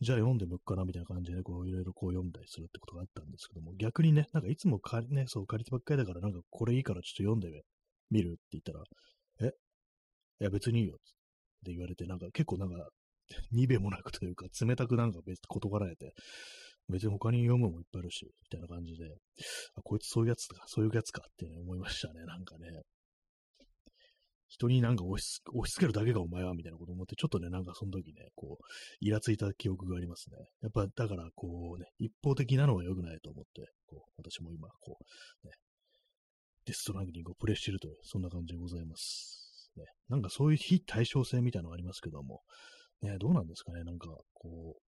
[0.00, 7.62] じゃあ読んでむっかな、みたいな感じで、こう、いろいろこう読んだりするってことがあったんですけども、逆にね、なんかいつも借り、ね、そう、借りてばっかりだから、なんかこれいいからちょっと読んで
[8.10, 8.84] みるって言ったら、
[9.42, 9.52] え？
[10.40, 10.98] いや、別にいいよ、っ
[11.64, 12.88] て言われて、なんか結構なんか、
[13.52, 16.14] にべもなくというか、冷たくなんか別に断られて、
[16.88, 19.04] 別に他に読むもいっぱいあるし、みたいな感じで、
[19.76, 22.66] あ、こいつそういうやつか、そういうやつかって、ね、思いましたね、なんかね。
[24.50, 28.64] 人になんか押し押し付けるだけがお前はみたいなこと思って、ちょっとね、なんかその時ね、こう、
[29.00, 30.38] イラついた記憶がありますね。
[30.60, 35.52] やっぱ、だから、こうね、一方的なのは良くないと思って、こう、私も今、こう、ね、
[36.66, 39.70] デストランギングをプレイしているという、そんな感じでございます。
[39.76, 42.42] ね、なんかそういう非対称性みたいなのがありますけども、
[43.02, 44.82] ね、どうなんですかね、なんか、こう、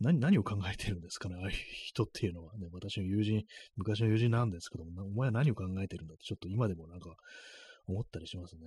[0.00, 3.42] 何、何を考えてるんですかね、ああいう人っていうのはね、私の友人、
[3.76, 7.14] 昔の友人なんですけども、お前は何を考えてるんだって、ちょっと今でもなんか、
[7.86, 8.62] 思ったりしますね。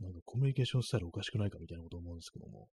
[0.00, 2.68] なんかコミュニケーションスタイルおかしくないかみたいなこと思うんですけども、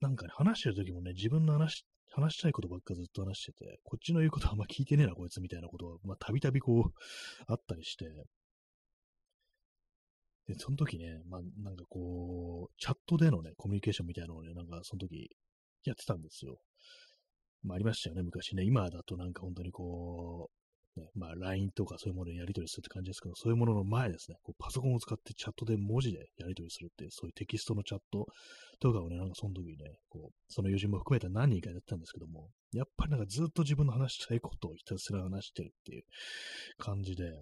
[0.00, 6.92] なんかね、話してる時もね、自分の話、話したいことばっかずっと話してて、こっちの言うことあんま聞いてねえな、こいつみたいなことは、まあ、たびたびこう、
[7.46, 8.06] あったりして、
[10.46, 15.30] で、その時ね、まあ、なんかこう、チャットでのね、コミュニケーションみたいなのをね、なんかその時
[15.84, 16.58] やってたんですよ。
[17.62, 18.64] まあ、ありましたよね、昔ね。
[18.64, 20.57] 今だとなんか本当にこう、
[20.98, 28.26] ね、まあ、LINE とかそういうものでやり取りするって感じですけど、そういうものの前ですね、こうパソコンを使ってチャットで文字でやり取りするっていう、そういうテキストのチャット
[28.80, 36.04] とかをね、なんかその時にね、こう、その友人も含めた何人かやってたんですけども、やっぱりなんかずっと自分の話したいことをひたすら話してるっていう
[36.78, 37.32] 感じで、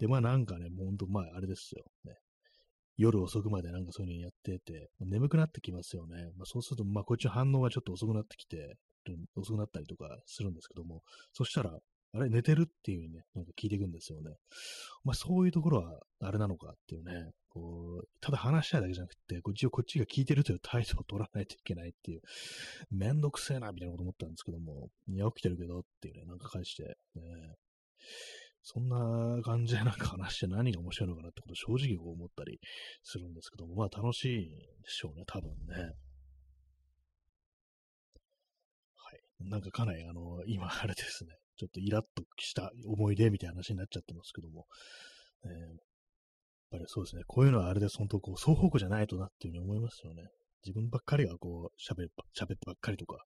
[0.00, 1.84] で、まあなんかね、もうほんと、まああれですよ。
[2.04, 2.16] ね。
[2.96, 6.30] 夜遅くまでなんかそういうのやってて、眠くなってきますよね。
[6.36, 8.76] まあ、そうすると、まあこっちの反応がちょっと遅くなってきて、
[9.36, 11.78] 遅くなったりとかするんですけども、そしたら、
[12.14, 14.36] あれ、寝てるっていうね、なんか聞いていくんですよね。
[15.02, 22.22] まあ、そういうところは、あれなのかっていうね、こう、ただ話したいだけじゃなくて、こっちをこっちが聞いてるという態度を取らないといけないっていう、
[22.90, 26.82] めんどくせえな、みたいなこと思ったんですけども、いや、起きてるけどっていうね、なんか返して、
[27.14, 27.22] ね、
[28.62, 32.60] そんな感じでなんか話して何が面白いのかなってことを正直こう思ったり
[33.02, 34.48] するんですけども、まあ楽しい
[34.82, 35.94] でしょうね、多分ね。
[39.48, 44.66] なんかかなりあの、今あれですね、ちょっとイラッとした思い出みたいな話になっちゃってますけども、
[45.44, 45.58] えー、やっ
[46.72, 50.24] ぱりそうですね、こういうのはあれです、本当こう、双方向じゃないとなっていうふうに思いますよね。
[50.66, 53.24] 自分ばっかりがこう、喋っ喋ってばっかりとか、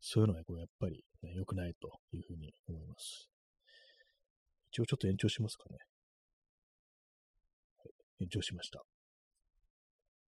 [0.00, 3.28] そういうのはこう、やっぱり、ね、良くないというふうに思います。
[4.72, 5.78] 一応ちょっと延長しますかね。
[7.78, 8.82] はい、延長しました。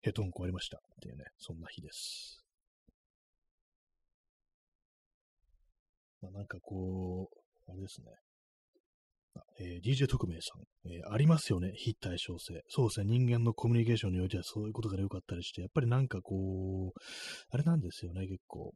[0.03, 2.48] ヘッドホン壊れましたっていうね、そんな日です。
[6.20, 8.07] まあ、なんかこう、あれですね。
[9.61, 12.62] えー、DJ 特命さん、えー、ありますよね、非対称性。
[12.68, 17.00] そうですね、人間のコミュニケーションにおいてはそういうことが良かったりして、やっぱりなんかこう、
[17.50, 18.72] あれなんですよね、結構。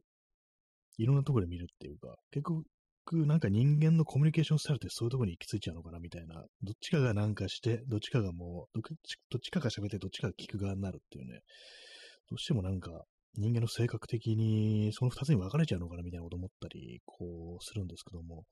[0.97, 6.35] いろんなところで見るっていうか、結局、なんか人間のコミュニケーションスタイルってそういうところに行き着いちゃうのかなみたいな。
[6.61, 8.79] どっちかがなんかして、どっちかがもう、
[9.29, 11.41] どっちかが喋ってどっちかが聞く側になるっていうね。
[12.29, 13.03] どうしてもなんか、
[13.35, 18.43] 人間の性格的にその二つに分かれちゃうのかなみたいなこと思ったり、こう、するんですけども、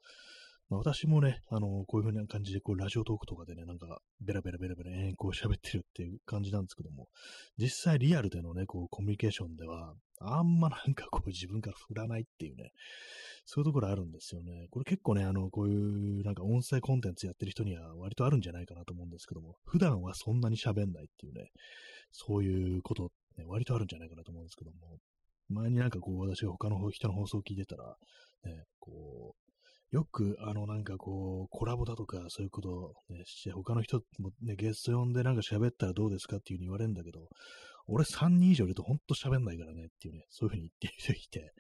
[0.72, 7.08] まあ、私もね、あの、こういう風な感じで、こう、ラジオトークとかでね、なんか、ベラベラベラベラ、えこう喋ってるっていう感じなんですけども、
[7.58, 12.72] 実際リアルでのね、こう、コミュニケーションでは、あんまなんかこう、自分から振らないっていうね、
[13.46, 14.68] そういうところあるんですよね。
[14.70, 21.50] これ結構ね、あの、こういうなんか音声コンテンツやってる人には割とあるんじゃないかなと思うんですけども、普段はそんなに喋んないっていうね、
[22.12, 24.98] そういうことね、割とあるんじゃないかなと思うんですけども、
[25.50, 27.96] 前になんかこう、私が他の人の放送を聞いてたら、
[28.46, 29.36] ね、こ
[29.92, 37.28] う、よく、あの、なんかこう、コラボだとか、そういうことを、ね、して、他の人もね、ゲスト呼んでなんか喋ったらどうですかっていう風に言われるんだけど、
[37.88, 41.54] 俺3人以上いるとほんと喋んないからねっていうね、そういう風に言ってる人いて、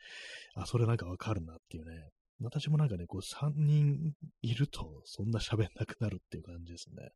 [0.56, 2.10] あ、それなんかわかるなっていうね。
[2.44, 7.10] 私もなんかね、こう3人いるとそんな喋んなくなるっていう感じですね。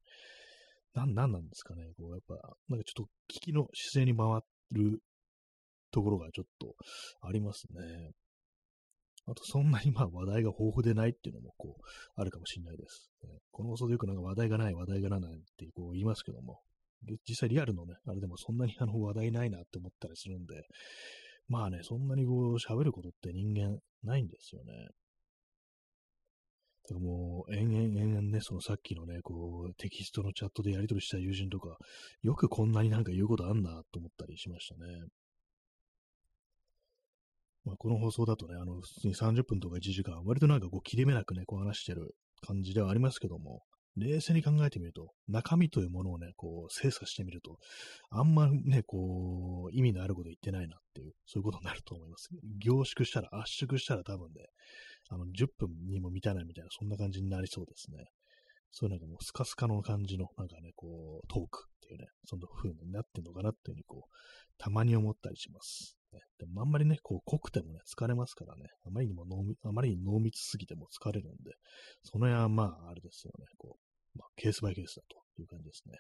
[0.94, 1.84] なん、なんなんですかね。
[1.98, 2.36] こう、やっぱ、
[2.70, 5.00] なんかちょっと聞きの姿勢に回っる
[5.92, 6.76] ところがちょっと
[7.22, 8.12] ありますね。
[9.28, 11.82] あと、そんなにまあ話題が豊富でないっていうのも、こう、
[12.16, 13.10] あるかもしれないです。
[13.24, 16.62] ね、この放送でよくなんか話題がない、話題がないってこう言いますけども、
[17.28, 20.54] 実際リアルのね、あれでもそんなにあの話題ないなって思ったりするんで、
[21.48, 24.74] まあね、そんなにこう喋ることって人間ないんですよね。
[26.88, 31.78] だからもう、延々延々ね、そのさっきのね、こう、テキストのチャットでやり取りした友人とか、
[32.22, 34.82] よくこんなになんか言うことあんなと思ったりしましたね。
[37.66, 43.64] まあ、この放送だとね、あの、普通に30分とか1時間、割となんかこう、切れ目なくね、こう話してる感じではありますけども、
[43.98, 47.58] 冷静に考えてみると、中身というものをね、こう、精査してみると、
[48.10, 52.30] あんまね、こう、意味のあること言ってないなっていう、そういうことになると思います。
[52.60, 54.46] 凝縮したら、圧縮したら多分ね、
[55.10, 58.06] あの、10分にも満たないみたいな、そんな感じになりそうですね。
[58.72, 64.16] そういうなんかもうスカスカの感じの、なんかね、こう、トークっていうね、そんな風になってんのかなっていうふうに、こう、
[64.58, 65.98] たまに思ったりします。
[66.12, 71.54] ね、でもあんまりね、こう、濃くてもね、疲れますからね、あまりにも濃、あまりに濃密すぎても疲れるんで、
[72.04, 73.85] その辺はまあ、あれですよね、こう、
[74.16, 75.98] まあ、ケースバイケースだという感じですね。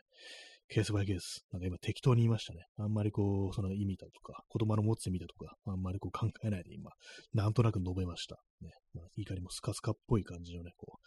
[0.67, 1.45] ケースバイケース。
[1.51, 2.65] なんか今適当に言いましたね。
[2.78, 6.91] あんまりこう、その意味だとか、言葉の持つ意味だとか、あんまりこう考えないで今、
[7.34, 8.38] なんとなく述べました。
[8.62, 8.71] ね。
[8.93, 11.06] まあ、いかにもスカスカっぽい感じのね、こう、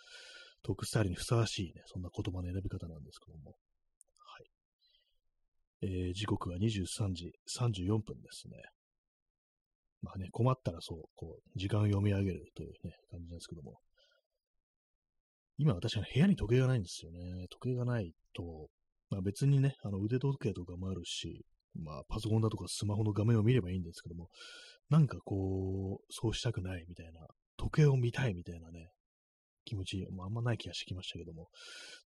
[0.63, 3.51] トークスタイルにふさわしいね、そんな言葉の選び方なんですけども。
[3.51, 4.49] はい。
[5.83, 8.57] えー、時刻は23時34分ですね。
[10.03, 13.81] まあね、困ったらそう、こう、時間を読み上げるというね、感じなんですけども。
[15.59, 17.47] 今私は部屋に時計がないんですよね。
[17.51, 18.69] 時計がないと、
[19.11, 21.45] まあ別にね、あの腕時計とかもあるし、
[21.75, 24.29] まあパソコンだとかスマホの画面を見ればいいんですけども、
[24.89, 28.91] なんかこう、そうしたくないみたいな、時計を見たいみたいなね、
[29.65, 31.49] 気持ち、まあ、あんまない気がしてきましたけども、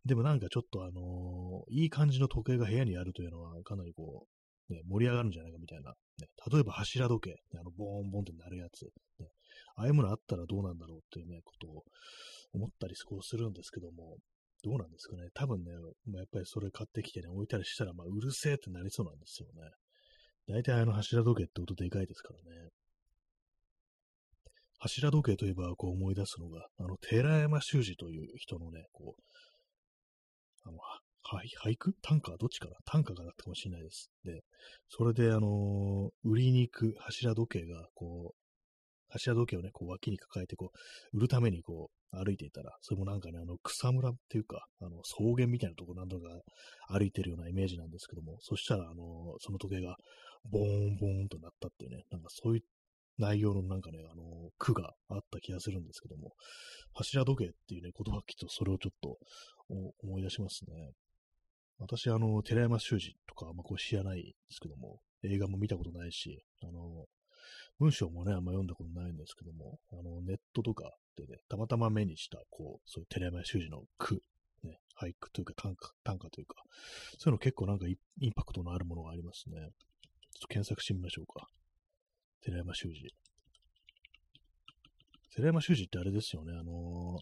[0.04, 4.26] でもなんかちょっとあのー、いい感じの時計が部屋にあるというのは、かなりこ
[4.70, 8.86] う、ね、盛り上がるんじゃないかみたいな、ね、例えば柱時計、あの、ボーンボーンってなるやつ、
[9.20, 9.28] ね、
[9.76, 11.84] ああいうものあったらどうなんだろうっていうね、ことを
[12.52, 14.16] 思ったりするんですけども、
[14.62, 15.28] どうなんですかね。
[15.34, 15.72] 多分ね、
[16.06, 19.70] まあ、やっぱりそれ買ってきてね、置いたりしたら、まあ、うるせえってなりそうなんですよね。
[20.48, 22.68] 大体あの柱時計って音でかいですからね。
[24.78, 29.22] 柱時計といえば、こう思い出すのが、あの、寺山修司という人のね、こう、
[30.64, 30.78] あの、
[31.64, 31.94] 俳句？
[32.02, 32.36] 短歌？
[32.36, 32.76] どっちかな？
[32.84, 34.10] 短歌がだったかもしれないです。
[34.24, 34.42] で、
[34.88, 38.41] それで、あのー、売りに行く柱時計が、こう
[39.12, 40.70] 柱時計をね、こう脇に抱えて、こ
[41.12, 46.28] う、売るためにこう、歩いていたら、それもなんかね、あの、草むらっていうか、あの、草原みたいなところなんとか
[46.88, 49.96] 歩いてるようなイメージなんですけども、そしたら、あの、その時計が、
[50.50, 52.62] ボーンボーンとなったっていうね、なんかそういう
[53.18, 56.32] 内容のなんかね、あの、句があった気がするんですけども、
[56.94, 59.18] 柱時計っていうね、言葉聞くとそれをちょっと
[60.02, 60.92] 思い出しますね。
[61.78, 67.06] 私、あの、寺山修司とかあんまこう知らないですけども、映画も見たことないし、あの、
[67.78, 74.22] 文章もね、あんま読んだことないんですけども、あの、ネットとかでね、たまたま目にした、こう、そういう寺山修司の句、
[74.64, 76.56] ね、俳句というか短歌、短歌というか、
[77.18, 79.56] そういうの結構なんかインパクトのあるものがありますね。
[79.56, 81.46] ちょっと検索してみましょうか。
[82.42, 83.06] 寺山修司。
[85.34, 87.18] 寺山修司ってあれですよね、あの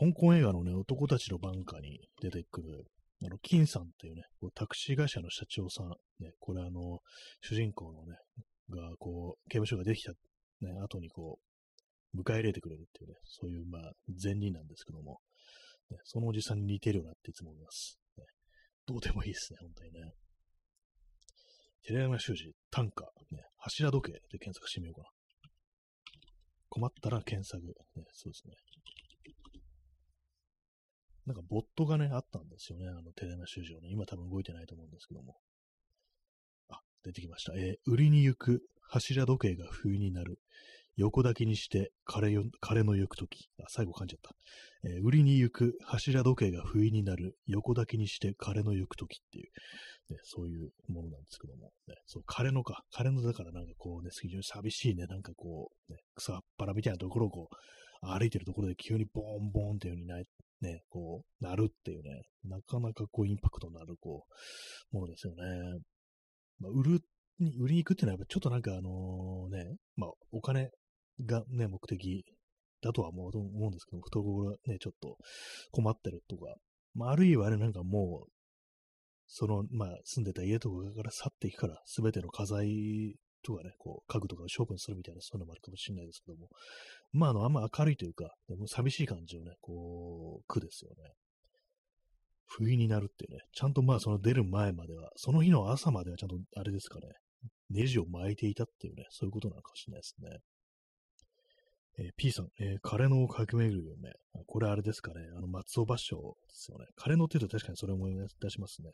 [0.00, 2.86] ー、香港映画のね、男たちのバンカーに出てくる、
[3.24, 4.22] あの、金さんっていうね、
[4.54, 5.88] タクシー会社の社長さん、
[6.20, 7.00] ね、これあの、
[7.42, 8.16] 主人公のね、
[8.70, 10.12] が、こう、刑務所ができた、
[10.60, 11.38] ね、後にこ
[12.14, 15.20] う、迎え入れてくれるっていうね、そういう、まあ、善人なんですけども、
[15.90, 17.98] ね、そのおじさんに似てるようなっていつも思います。
[18.16, 18.24] ね、
[18.86, 20.12] どうでもいいですね、本当にね。
[21.82, 25.08] 寺山修司、短歌、ね、柱時計で検索してみようかな。
[26.70, 27.62] 困ったら検索。
[27.66, 27.72] ね、
[28.12, 28.54] そうですね。
[31.26, 32.88] なんかボットがね、あったんですよね。
[32.88, 33.88] あの、寺山修司をね。
[33.90, 35.36] 今多分動いてないと思うんですけども。
[37.04, 37.52] 出てきました。
[37.54, 40.38] えー、売りに行く柱時計が冬になる。
[40.96, 43.48] 横抱きにして枯れよ枯れの行くとき。
[43.58, 44.30] あ、最後噛んじゃった。
[44.88, 47.36] えー、売りに行く柱時計が不意になる。
[47.46, 49.46] 横抱きにして枯れの行くときっていう。
[50.10, 52.84] ね、そういうものなんですけども、ね、そう、枯れ野か。
[52.94, 60.16] 枯れ野だからなんかこうね、非常に寂しいね、なんかこう、ね、草っぱらみたいなところをこう、歩いてるところで急にボンボンっていう風にな、
[60.60, 64.26] ね、こう、なるっていうね、なかなかこう、インパクトのある、こ
[64.92, 65.42] う、ものですよね。
[66.58, 67.00] まあ、売る、
[67.60, 70.70] 売りに行くっていうのはやっぱちょっとなんかあのね、まあ、お金
[71.24, 72.24] がね、目的
[72.82, 75.16] だとは思うんですけど、懐がね、ちょっと
[75.72, 76.54] 困ってるとか、
[76.94, 78.32] まあ、あるいはね、なんかもう、
[79.26, 86.48] その、まあ、住んでた家とかから去っていくから、すべての家財とかね、こう、家具とかを処分するみたいな、そういうのもあるかもしれないですけども、
[87.12, 91.12] まあ、あの、あんま明るいというか、でも寂しい感じをね、こう、苦ですよね。
[92.46, 97.08] 不意になるっていうね、ちゃんとまあ、その出る前までは、その日の朝まではちゃんと、あれですかね、
[97.70, 100.38] ネジを巻いていたっていうね、そういうことなのかもしれないですね。
[101.96, 104.12] えー、P さん、えー、枯れ野を駆け巡る夢。
[104.46, 105.20] これあれですかね。
[105.36, 106.86] あの、松尾芭蕉ですよね。
[106.98, 108.90] 枯れ野って言うと確かにそれを思い出しますね。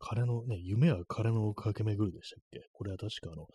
[0.00, 2.66] 枯れ野、ね、夢は枯れ野を駆け巡るでしたっけ？
[2.72, 3.46] これは確かあの、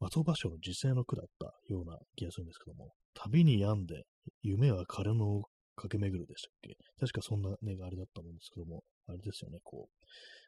[0.00, 4.04] 松尾芭蕉の時世の句だったような気がするんですけども、旅に病んで、
[4.42, 5.44] 夢は枯れ野を
[5.76, 6.76] 駆け巡るでしたっけ？
[6.98, 10.06] 確かそんなね、あれだったと思うんですけども、あれですよね、こう、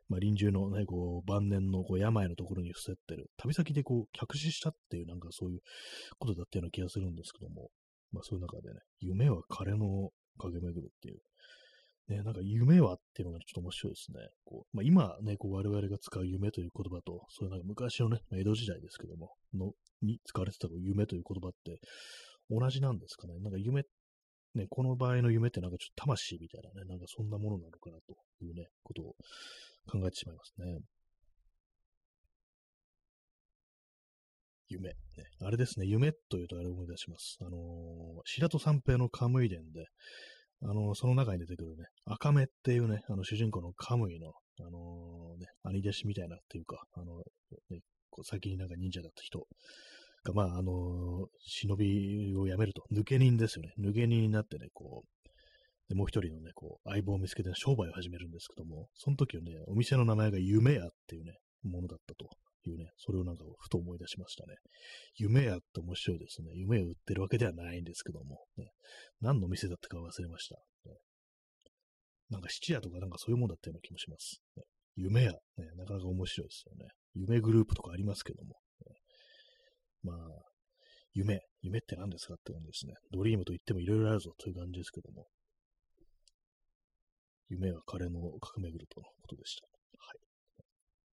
[0.08, 5.60] まあ、臨終のね、こう、晩年のこう病のところに伏せってる、旅先でこう、客死したっていう、なんかそういう
[6.18, 7.68] ことだったような気がするんですけども、
[8.10, 11.20] まあそういう中でね、夢は枯れの駆け巡るっていう、
[12.08, 14.28] ね、なんか夢はっていうのがちょっと面白いですね。
[14.46, 14.76] こう。
[14.76, 21.80] まあ、今ね、こう我々が使う夢という言葉と、そういうなんか昔のね、江戸時代ですけども、の、に使われてた夢という言葉って
[22.48, 23.34] 同じなんですかね。
[23.40, 23.82] なんか夢、
[24.58, 29.14] ね、この場合の夢ってなんかちょっと魂みたいなね、なんかそんなものなのかなというね、ことを
[29.90, 30.80] 考えてしまいますね。
[34.68, 34.90] 夢。
[34.90, 34.96] ね、
[35.40, 37.38] あれですね、夢というとあれを思い出します。
[37.40, 39.86] あのー、白戸三平のカムイ伝で、
[40.62, 47.18] あのー、その中に出てくるね、赤目っていうね、あの主人公のカムイの、あのー、ね、兄弟子みたいなっていうか、あの、
[47.70, 47.80] ね、
[48.10, 49.46] こう先になんか忍者だった人
[50.32, 53.72] が、まあ、あの忍びをやめると、抜け人ですよね。
[53.78, 55.28] 抜け人になってね、こう、
[55.88, 62.28] で、もう一人のね、こう、相棒を見つけて商売を始めるんですけども、その時はね、お店の名前が夢屋っていうね、ものだったと
[62.68, 64.54] いうね、それをなんかふと思い出しましたね。
[65.16, 66.52] 夢屋って面白いですね。
[66.54, 68.66] 夢を売ってるわけではないんですけども、ね、
[69.20, 70.56] 何の店だったか忘れました。
[70.88, 70.96] ね、
[72.30, 74.42] なんか質屋とかなんかそういうもんだったような気もします。
[74.56, 74.64] ね、
[74.96, 75.38] 夢や、ね、
[75.76, 76.90] なかなか面白いですよね。
[77.14, 78.56] 夢グループとかありますけども。
[80.02, 80.16] まあ、
[81.12, 82.94] 夢、夢って何ですかって感じですね。
[83.12, 85.26] ドリームと言ってもいろいろあるぞという感じですけども。
[87.48, 89.66] 夢は彼の革命ぐるとのことでした。
[89.66, 90.18] はい。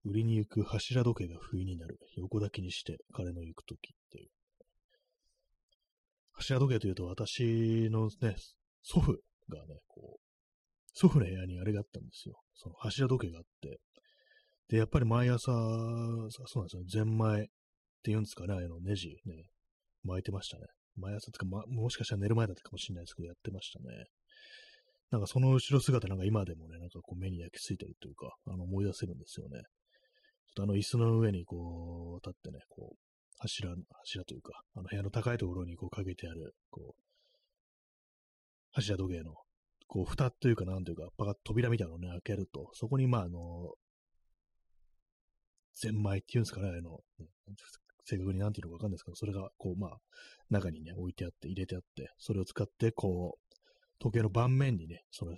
[0.06, 2.00] 売りに行く柱時計が不意になる。
[2.16, 4.30] 横抱きにして彼の行くときっていう。
[6.32, 8.36] 柱時計というと私のね、
[8.82, 9.12] 祖父
[9.50, 10.22] がね、こう、
[10.94, 12.40] 祖父の部屋にあれがあったんですよ。
[12.56, 13.80] その柱時計があって。
[14.70, 17.50] で、やっぱり毎朝、そうなんですよ、ゼンマイ
[18.02, 19.45] っていうんですかね、あのネジね、
[20.04, 20.66] 巻いてましたね。
[20.97, 24.06] 毎朝とか、ま、もしかしたら寝る前だったかもしれないですけど、やってましたね。
[25.12, 29.60] なんかその後ろ姿なんか今でもね、なんかこう目に焼き付いてるというか、あの思い出せるんですよね。
[29.60, 29.66] ちょっ
[30.56, 32.97] とあの椅子の上にこう立ってね、こう、
[33.38, 37.02] 柱、柱というか、あの部屋の高いところにこうかけてある、こう、
[38.72, 39.36] 柱時計の
[39.91, 43.74] こう、蓋というか、なんというか、パカッ扉みたいなのをね、開けると、そこに、まあ、あの、
[45.76, 47.02] ゼンマイっていうんですかね、あの、
[48.12, 49.97] 正確になんていうのかわかんないですけど、それが、こう、まあ、
[50.49, 53.55] 中にね、置いてあって、入れてあって、それを使って、こう、
[53.99, 55.38] 時計の盤面にね、その、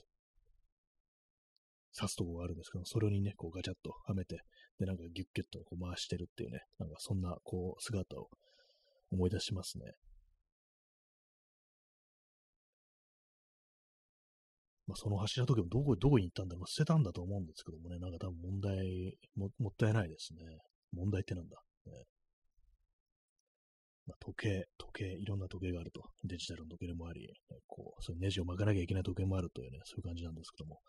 [1.95, 4.41] 刺すとこがあるんですけど、それにね、こうガチャッとはめて、
[4.79, 8.29] で、なんかギュッギュッとこう回してるっていうね、なんかそんな、こう、姿を
[9.11, 9.93] 思い出しますね。
[14.87, 20.41] まあ、その柱時計もどこ、どこに行ったんだろう、捨てたんだと思うんですけどもね、なんか多分問題も、もったいないですね。
[20.91, 21.57] 問題ってなんだ。
[21.85, 22.05] ね
[24.05, 26.03] まあ、時計、時計、いろんな時計があると。
[26.23, 27.33] デジタルの時計でもあり、
[27.67, 30.81] こう、そういうネジを巻かなきゃいけない時計もあるというね、そういう感じなんですけども。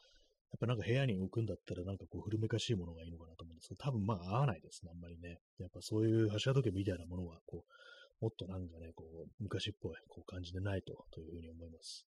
[0.50, 5.38] やっぱなんか部屋に置くんだったらなんかこう古めかしいものがいいのかなと思うんですけど、多分まあ合わないですね、あんまりね。
[5.58, 12.06] やっぱそういう柱時計みたいなものは、こう、もっとなんかね、こう、昔っぽいこう感じでないと、というふうに思います。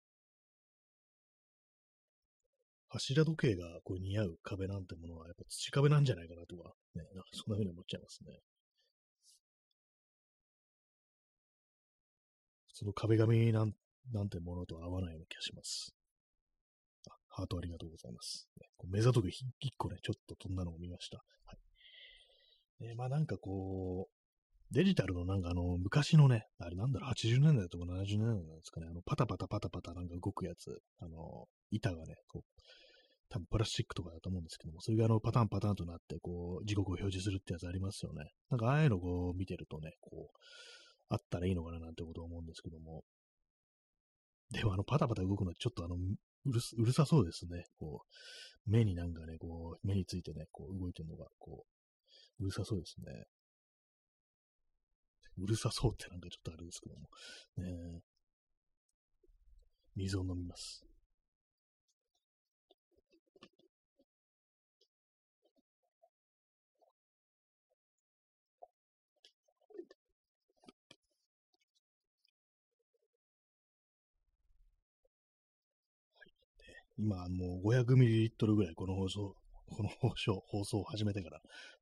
[2.89, 8.39] 柱時計がこう似合う壁なんてものは、やっぱ土壁なんじゃないかなとか、ね、なんかそんな風に思っちゃいますね。
[12.77, 13.73] 普通の壁紙なん
[14.13, 15.95] なんてものと合わないような気がします。
[17.09, 18.49] あ、ハートありがとうございます。
[18.91, 19.47] 目ざとく一
[19.79, 21.17] 個ね、ちょっと飛んだのを見ました。
[21.47, 21.55] は
[22.83, 22.85] い。
[22.85, 32.61] ね、まあなんかこう、デジタルのなんかあの、昔のね、あれなんだろう、80年代とか70年代なんですかね、あの、パタパタパタパタなんか動くやつ、あの、板がね、こう、
[33.31, 38.33] 多分プラスチックとかだと思うんですけども、それがあの、パターンパターンとなって、こう、時刻を表示するってやつありますよね。
[38.51, 40.39] なんかああいうのをこう見てるとね、こう、
[41.09, 43.05] あったらいいのかななんてことを思うんですけども、
[44.51, 45.99] でもあの、パタパタ動くのはちょっとあの、う
[46.53, 47.65] るうるさそうですね。
[47.79, 48.03] こ
[48.67, 51.65] う、目になんかね、こう、目についてね、こう動いてるのが、こ
[52.41, 53.25] う、うるさそうですね。
[55.39, 57.09] うるさそうってなんかちょっとあれですけども。
[57.57, 58.01] ね
[59.97, 60.85] 水を飲みます。
[76.99, 79.35] 今、もう 500ml ぐらいこの放送、
[79.69, 81.41] この放送放送を始めてから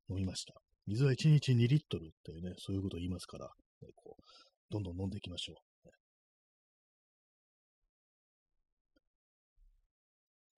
[0.09, 0.53] 飲みました。
[0.87, 3.45] 水は1日2リットルっていうね、そういうことを言いますから、
[3.81, 4.23] ね、こう
[4.69, 5.55] どんどん飲んでいきましょう。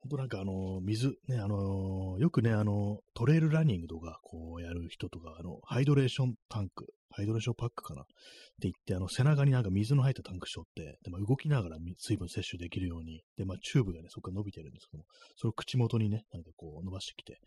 [0.07, 8.03] 本当なんかあの、水、ね、あの、よくね、あの、トレイルランニングとか、こうやる人とか、あの、ハイドレーションタンク、ハイドレーションパックかな？
[8.03, 8.13] って
[8.61, 15.05] 言って、あの、背中になんか水の入ったタンク背負って、で、まあ、動きながら水分摂取できるように、で、まあ、チューブがね、そこから伸びてるんですけども、
[15.35, 17.39] それを口元にね、なんかこう伸ばしてきて、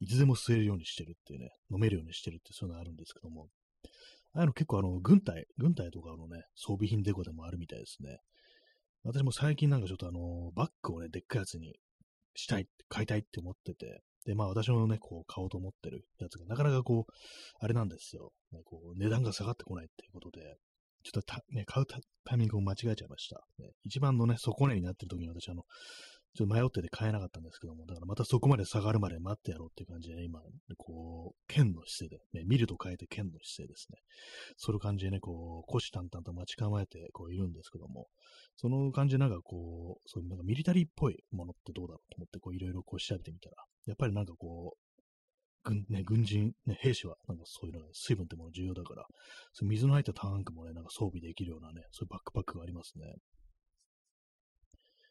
[0.00, 3.48] いつでも吸えるようにしてるっていうね、飲めるようにしてるってそういうのあるんですけども、
[4.34, 8.18] ああいうの結構あの、軍隊、軍隊とかのね、装備品デコでもあるみたいですね。
[9.04, 11.76] 私も最近なんかちょっとあの、バッグをね、でっかいやつに
[12.34, 17.12] したい、買いたいって思ってて、で、まあ私のね、こう買おうと思ってるやつがなかなかこう、
[17.60, 18.32] あれなんですよ。
[18.52, 20.56] ね、こう値段が下がってこないっていうことで、
[21.02, 21.96] ちょっとね、買うタ
[22.34, 23.40] イミングを間違えちゃいました。
[23.58, 25.62] ね、一番のね、底値になってる時に私、あの、
[26.34, 30.40] ちょっと迷ってて買えなかったんですけども、だからまたそこまで下がるまで待ってやろうっていう感じで、ね、今、
[30.76, 33.98] こう、剣の姿勢で、ね、見ると変えて剣の姿勢ですね。
[34.56, 38.08] そういう感じでね、こう、虎視眈々と待ち構えて、こう、いるんですけども、
[38.56, 43.56] その感じでなんかこう、そういうなんかミリタリーっぽいものってどうだろうと思って、こう、いろいろこう調べてみたら、
[43.86, 44.88] やっぱりなんかこう、
[45.64, 49.06] 軍、ね、軍人、ね、兵士は、なんかそういうのが、水分ってもの重要だから、
[49.52, 53.14] そ水の入ったタンクもね、なんか装備できるようなね、そういうバックパックがありますね。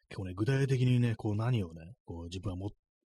[0.10, 2.56] 結構ね、具体的にね、こう何をね、こう自分は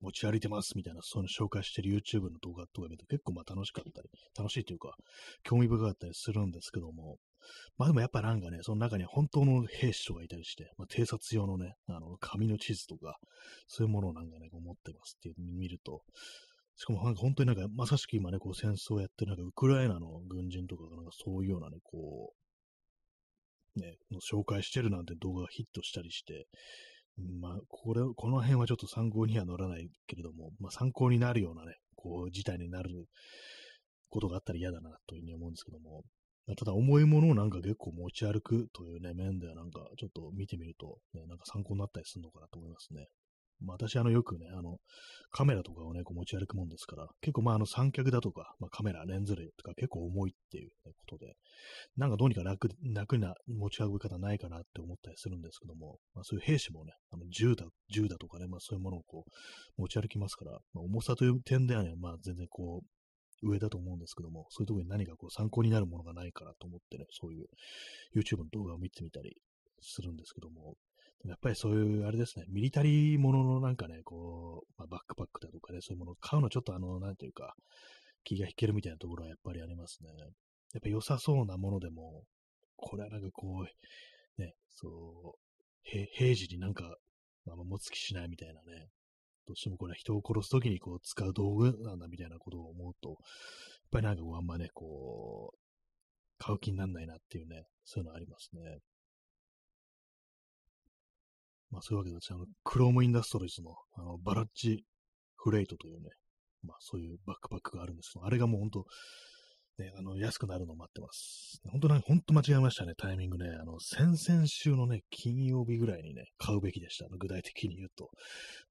[0.01, 4.93] 持ち歩いてますみたいな、そういうの紹介してる YouTube の動画とか見ると結構まあ楽しかったり、楽しいというか、
[5.43, 7.17] 興味深かったりするんですけども、
[7.77, 13.17] まあでもやっぱなんかね、その中に本当の兵士とかいたりして、まあ、偵察用のね、あの、紙の地図とか、
[13.67, 16.01] そういうものをなんかね、こう持ってますっていう見ると、
[16.75, 22.33] しかもなんか本当になんかまさしく今ね、こう戦争をやってるなんかウクライナの軍人とかがなんかそういうようなね、こ
[23.75, 23.97] う、ね、
[24.31, 26.47] 紹介してるなんて動画がヒットしたりして、
[27.17, 33.05] まあ、これ、この辺はちょっと参考には乗らないけれども、まあ参考になるようなね、こう、事態になる
[34.09, 36.03] ことがあったら嫌だなというふうに思うんですけども、
[36.47, 43.07] まあただ重いものをなんか結構持ち歩くというね、面ではなんかちょっと見てみると、ね、なんか参考になったりするのかなと思いますね。
[43.61, 44.77] まあ、私、あの、よくね、あの、
[45.31, 51.35] カメラとかをね、こう持ち歩くもんですから、結構、まあ、あの、三脚だとか、まあ、カメラ、レンズ類とか結構重いっていう、ことで、
[51.95, 62.87] なんかどうにか楽、楽な持ち運び方ないかなって思ったりするんですけども、まあ、そういう兵士もね、あの銃だ、銃だとかね、まあ、そういうものをこう、持ち歩きますから、まあ、重さという点ではね、まあ、全然こう、
[63.43, 67.45] 上だと思うんですけども、そういうところに何かこう参考になるものがないからと思ってね、そういう
[68.15, 69.35] YouTube の動画を見てみたり
[69.81, 70.75] するんですけども、
[71.25, 77.53] やっぱりそういう、あれですね、ミリタリーもののなんかね、こう、まあ、バックパックだとかね、そういうものを買うのちょっとあの、なんていうか、
[78.23, 80.09] 気が引けるみたいなところはやっぱりありますね。
[80.73, 82.23] やっぱ良さそうなものでも、
[82.75, 83.65] これはなんかこ
[84.37, 85.39] う、ね、そう、
[85.83, 86.95] 平時になんか、
[87.45, 88.87] まあ、持つ気しないみたいなね、
[89.47, 93.17] どうしてもこれは人を殺すときにこう使う道具なんだみたいなことを思うと、やっ
[93.91, 95.57] ぱりなんかこうあんまね、こう、
[96.37, 98.79] 買う気にならないなっていうね、そういうのありますね。
[101.71, 104.83] まあそういうわけで、あの、クロームインダストリーズの、あの、バラッジ
[105.37, 106.09] フレイトというね、
[106.63, 108.85] まあそういうバックパックがあるんですけど、あれがもう本当
[109.81, 111.59] ね、あの、安くなるのを待ってます。
[111.71, 113.49] 本当なん本当間違えましたね、タイミングね。
[113.49, 117.07] あの、先々週のね、金曜日ぐらいにね、買うべきでした。
[117.09, 118.09] 具体的に言うと。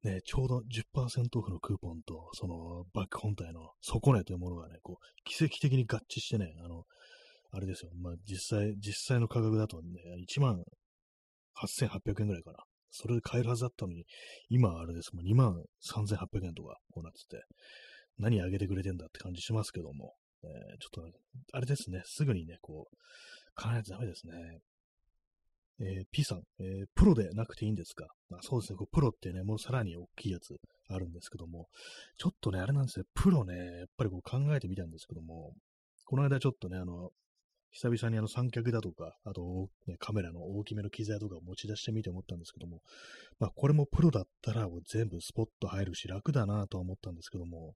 [0.05, 6.85] ね、ちょうど10%オフのクーポンと、その、バック本体の底値というものがね、こう、奇跡的に合致してね、あの、
[7.53, 7.91] あれですよ。
[7.97, 10.63] まあ、実際、実際の価格だとね、1万
[11.57, 12.59] 8800円ぐらいかな。
[12.91, 14.05] それで買えるはずだったのに、
[14.49, 15.15] 今あれです。
[15.15, 17.45] もう2万3800円とか、こうなってて、
[18.19, 21.19] 何上げてくれてんだって感じしますけども、えー、ちょっと、
[21.53, 22.97] あれですね、すぐにね、こう、
[23.55, 24.61] 買わないとダメですね。
[25.83, 28.07] えー、P さん、えー、プロでなくていいんですか？
[28.33, 30.55] あそうですね、こうプロってね、もうさらに大きいやつ
[30.89, 31.69] あるんですけども、
[32.19, 35.55] ちょっとね、あれなんですよ、プロね、やっぱりこう考えてみたんですけども、
[36.05, 37.11] この間ちょっとね、あの、
[37.73, 42.81] 久々にあの三脚だとか、あと、ね、カメラの大きめの機材とかを持ち出してみて思ったんですけども、
[43.39, 47.75] まあこれもプロだったら全部スポット入るし楽だなとは思ったんですけども、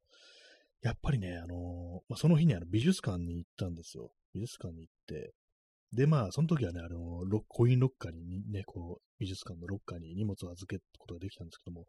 [0.83, 4.11] やっぱりね、あのまあ、その日にあの美術館に行ったんですよ。
[4.35, 5.33] 美術館に行って、
[5.95, 11.87] で、まあ、その時はね、あの、コインロッカーにね、こう、美術館のロッカーに荷物を預けることができたんですけども、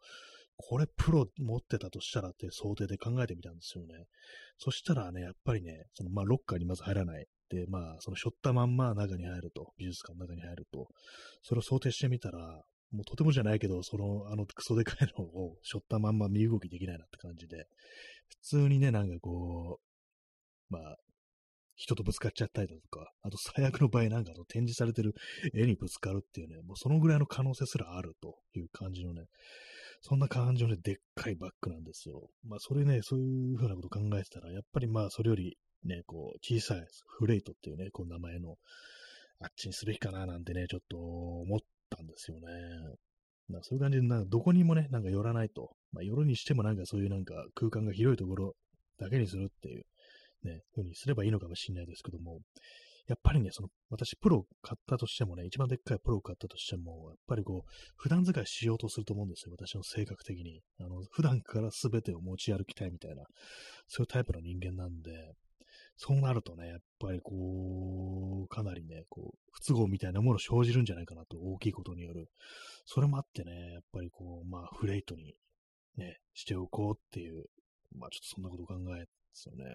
[0.57, 4.05] これプロ持ってたとしたらって想定で考えてみたんですよね。
[4.57, 7.25] そしたらね、やっぱりね、その、まあ、ロッカーにまず入らない。
[7.49, 10.87] で、まあ、その、しょったまんま中に入ると、美術館の中に入ると、
[11.43, 17.67] それを想定してみたら、もうとてもじゃないけど、その、あのクソでかいのをしょったまんま身動きできないなって感じで、
[18.29, 19.79] 普通にね、なんかこ
[20.69, 20.97] う、まあ、
[21.75, 25.13] 人とぶつかっちゃったりだとか、あと最悪の場合なんかの展示されてる
[25.53, 29.23] 絵にぶつかるっていうね、もうそのぐらいの可能性すらあるという感じのね、
[30.01, 32.29] そんな感じのね、でっかいバッグなんですよ。
[32.47, 36.85] まあそれね、そういうふうなこと考えてたら、やっぱりまあそれよりね、こう、小さい
[37.19, 38.57] フレイトっていうね、こう名前の、
[39.39, 41.59] あっちにすべきかななんてね、ちょっと思っ
[41.89, 42.47] たんですよね。
[43.49, 45.75] なそういう感じで、なんかどこにもね、なんか寄らないと。
[45.91, 48.55] まあ、寄るにしてもなんかそういうなんか空間が広いところ
[48.99, 49.85] だけにするっていう、
[50.43, 52.39] ね、ふうにすればいいのかもしれないですけども、
[53.07, 60.61] やっぱりね、その、私、プロを買ったとしてもね、一番でっかいプロを買ったとしても、やっぱりこう、普段使いしようとすると思うんですよ、私の性格的に。
[60.79, 63.23] あの、普段から全てを持ち歩きたいみたいな、
[63.87, 65.11] そういうタイプの人間なんで、
[65.97, 72.29] そうなるとね、やっぱりこう、かなりね、こう、不都合みたいなもの生じるんじゃないかなと、大きいことによる。
[72.85, 75.35] それもあってね、やっぱりこう、まあ、フレイトに
[75.97, 77.45] ね、しておこうっていう、
[77.97, 79.65] まあ、ちょっとそんなこと考えですよね。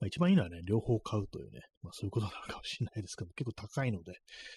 [0.00, 4.14] まあ、一番いいのはね、両方買うというね、まあそういうことなのかもしれないですけど、結構高いので、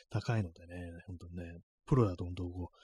[0.10, 0.76] 高いのでね、
[1.08, 2.78] 本当にね、プロだと本当こう、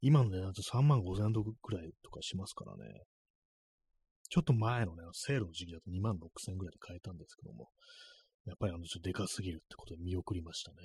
[0.00, 1.32] 今の値段と3万5千円
[1.62, 3.04] くらいとかしますからね、
[4.32, 7.68] ちょっと前のね、セールの時期だと2万6千円ぐらいで買えたんですけども、
[8.46, 10.76] やっぱりあの、ちょっとでかすぎるってことで見送りましたね。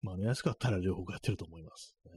[0.00, 2.12] まあ、ね、安かったら両方買ってると思います、ね。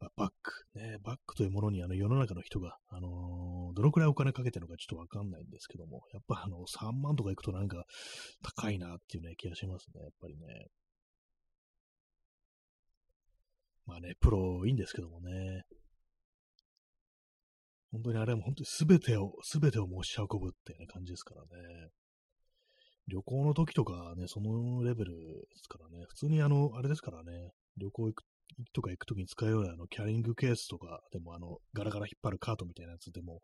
[0.00, 7.84] ま、バック、ね、バックというものにあの世の中の人が、あのー、どのくらいお金かけてるのかちょっとわかんないんですけども、やっぱあの、3万とか行くとなんか
[8.42, 10.66] 高いなっていうね、気がしますね、やっぱりね。
[13.86, 15.62] まあね、プロいいんですけどもね。
[17.92, 21.90] 本当にあれも本当に全てを、全てを持ち運ぶっていう、感じですからね。
[23.08, 25.16] 旅行の時とかね、そのレベルで
[25.60, 28.24] すからね、普通にあの、あれですからね、旅行行く
[28.72, 33.40] とか行くときに使うようなあのキャリングケースとかでもあのガラガラ引っ張るカートみたいなやつでも、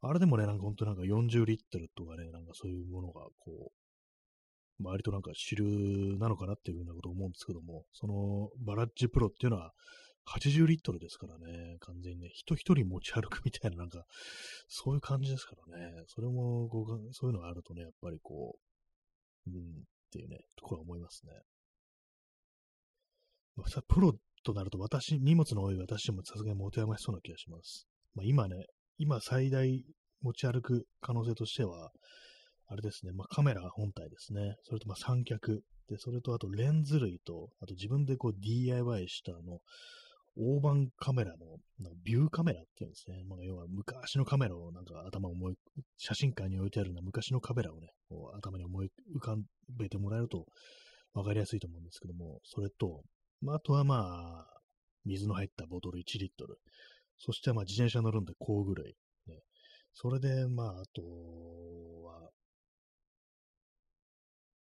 [0.00, 3.72] あれでもね、なんか本当なんか40リットルとかね、なんかそういうものがこ
[4.80, 9.72] う、割となんか主流なのかなっていうふうなことを思うんですけども、そのバラッジプロっていうのは
[10.26, 14.04] 80リットルですからね、完全にね、人一人持ち歩くみたいな、なんか、
[14.68, 18.56] そういう感じですからね、それもこう、そういうのがあるとね、やっぱりこ
[19.46, 19.62] う、うん、っ
[20.10, 21.32] ていうね、ところは思いますね。
[23.56, 24.14] まあ、さプロ
[24.44, 27.86] となると私、荷物の多い私もさすがに持て余しそうな気がします。
[28.14, 28.66] まあ、今ね、
[28.98, 29.84] 今最大
[30.22, 31.90] 持ち歩く可能性としては、
[32.66, 34.56] あれですね、まあ、カメラ本体ですね。
[34.62, 35.62] それとま三脚。
[35.88, 39.60] で、それとあとレンズ類と、あと自分でこう DIY したあの、
[40.36, 41.58] 大判カメラの、
[42.04, 43.22] ビューカメラっていうんですね。
[43.28, 45.54] まあ、要は昔のカメラをなんか頭を思い、
[45.96, 49.36] 写真館に置いてあるような昔のカメラをね、こう頭に思い浮か
[49.78, 50.46] べてもらえると
[51.14, 53.02] 分かりやすいと思うんですけども、それと、
[53.40, 54.60] まあ、あとはまあ、
[55.04, 56.58] 水の入ったボトル1リットル。
[57.18, 58.96] そしてまあ自転車乗るんで工具類。
[59.26, 59.40] ね、
[59.92, 61.02] それで、まあ、あと
[62.04, 62.30] は、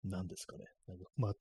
[0.05, 0.65] 何ですかね。
[0.87, 1.33] なんかまあ、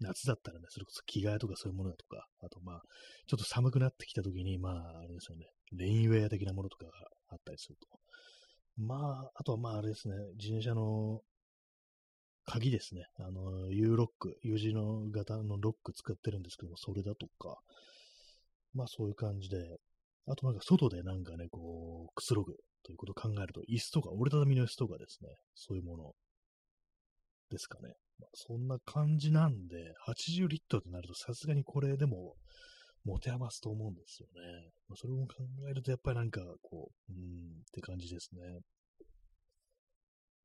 [0.00, 2.82] 夏だったらね、それこそ着替えとかそういうものだとか、あとまあ、
[3.26, 6.92] ちょっと寒くなってきた時に、まあ、あれですよね、レインウェア的なものとかが
[7.28, 7.88] あったりすると。
[8.76, 11.20] まあ、あとはまあ、あれですね、自転車の
[12.46, 17.58] 鍵ですね、あの、U ロック、U 字の型のロック使ってるんですけども、それだとか、
[18.74, 19.78] まあそういう感じで、
[20.26, 26.12] あとなんか外でなんかね、こう、くつろぐということを考えると、椅子とか、折りたたみの椅子とかですね、そういうもの
[27.50, 27.94] ですかね。
[28.34, 32.34] そんな感じなんで、80リットルとなるとさすがにこれでも
[33.04, 34.70] 持て余すと思うんですよね。
[34.88, 35.26] まあ、それを考
[35.70, 38.40] えるとやっぱりなんかこう、うーんって感じですね。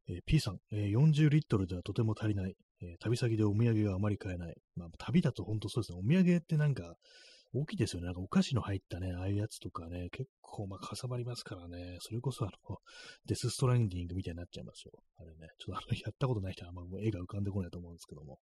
[0.08, 2.56] えー、P さん、えー、40リットルではとても足りない。
[2.82, 4.56] えー、旅先でお土産があまり買えない。
[4.76, 6.00] まあ、旅だと本当そうですね。
[6.00, 6.96] お土産ってなんか、
[7.56, 8.06] 大きいですよね。
[8.06, 12.78] なんかお菓子の入ったね、ああいうやつとかね、結構まあかさばりますからね、それこそあの、
[13.26, 14.92] デスストランディングみたいになっちゃいますよ。
[15.18, 18.40] あれね、ちょっとあの、 やったことない人はあんまもう絵が浮かんでこないと思うんですけども、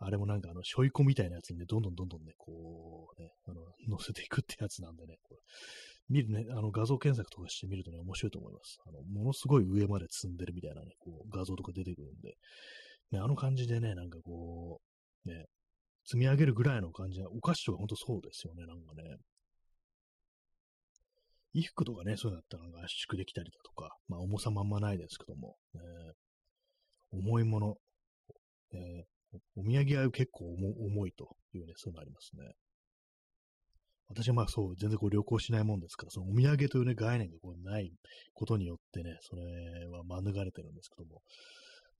[0.00, 5.40] あれもなんかあの、しょいこみたいなやつにね、どんどんどんどんね、こう、ね、あの、乗せていくってやつなんでね、これ
[6.08, 8.78] 見るね、あの画像検索とかしてみるとね、面白いと思います。
[8.86, 12.36] あの、ものすごい上まで積んでるみたいなね、こう、画像とか出てくるんで、
[13.10, 14.87] ね、あの感じでね、なんかこう、
[16.08, 19.18] 積み上げるぐらいの感じはお菓子とかほんとそうですよね、なんかね。
[21.52, 27.74] 衣服とかね、そういうのだったら圧縮できたりだとか、まあ重さまんまないですけども、えー、重いもの、
[28.72, 32.52] えー、お土産は結構重いというね、そういうのありますね。
[34.08, 37.92] 私はまあそう、全然こう旅行しないもんですから、そのお土産というね、概念がこうない
[38.32, 39.42] ことによってね、それ
[39.88, 41.20] は免れてるんですけども、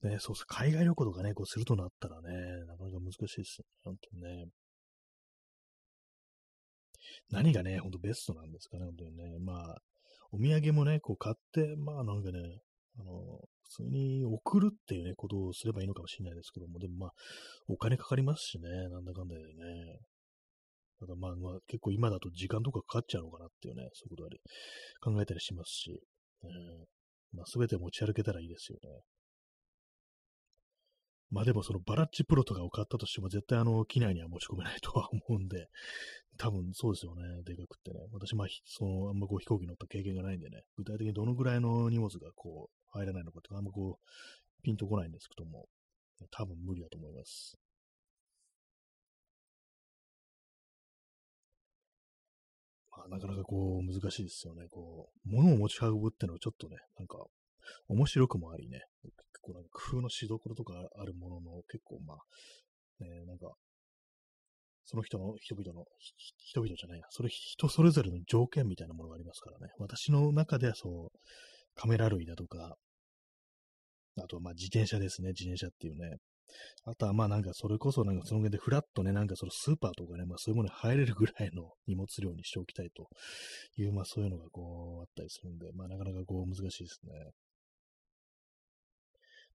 [0.03, 2.29] ね、そうす、海外旅行とかね、こうするとなったらね、
[2.67, 4.45] なかなか難しいですよね、本当にね。
[7.31, 9.39] 何がね、ほんとベストなんですかね、本当にね。
[9.39, 9.77] まあ、
[10.31, 12.39] お土産もね、こう買って、まあなんかね、
[12.99, 17.11] あの、普通に送るっていうね、ことをすればいいのかもしれないですけども、でもまあ、
[17.67, 19.99] お金かかりますしね、なんだかんだでね。
[20.99, 24.29] ただまあ、まあ、結構今だと時間とかかかっちゃうのかなっていうね、そういうことは
[25.15, 26.01] 考えたりしますし、
[26.43, 28.89] えー、まあ、すべて持ち歩けたらいいですよね。
[31.31, 35.67] まあでもそのバラッチプロとかを買ったとしても絶対あの機内には持ち込めないとは思うんで、
[36.37, 37.99] 多分そうですよね、でかくってね。
[38.11, 45.67] 私まあそのあんまこう飛行機乗った経験がないんでね、具体的にどのぐらいの荷物がこう入らないのかってあんまこうピンとこないんですけども、
[46.31, 47.57] 多分無理だと思います。
[52.91, 54.67] まあなかなかこう難しいですよね。
[54.71, 57.17] こう、物を持ち運ぶってのはちょっとね、なんか
[57.87, 58.81] 面白くもありね、
[59.79, 62.17] 工夫のしどころとかあるものの結構まあ、
[63.03, 63.53] ね、なんか、
[64.85, 65.85] その人の人々の、
[66.37, 69.71] 人々じゃないな、それ人それぞれの条件みたいなものがありますからね。
[69.77, 71.17] 私の中ではそう、
[71.75, 72.75] カメラ類だとか、
[74.17, 76.17] あとはまあ自転車ですね、自転車っていうね。
[76.85, 83.07] あとはまあなんかそれこそなんかその辺でフラッとね、なんかそのスーパーとかね、まあそういうものに入れるぐらいの荷物量にしておきたいと
[83.77, 87.11] いう、まあそういうのがこうあったりするんで、まあなかなかこう難しいですね。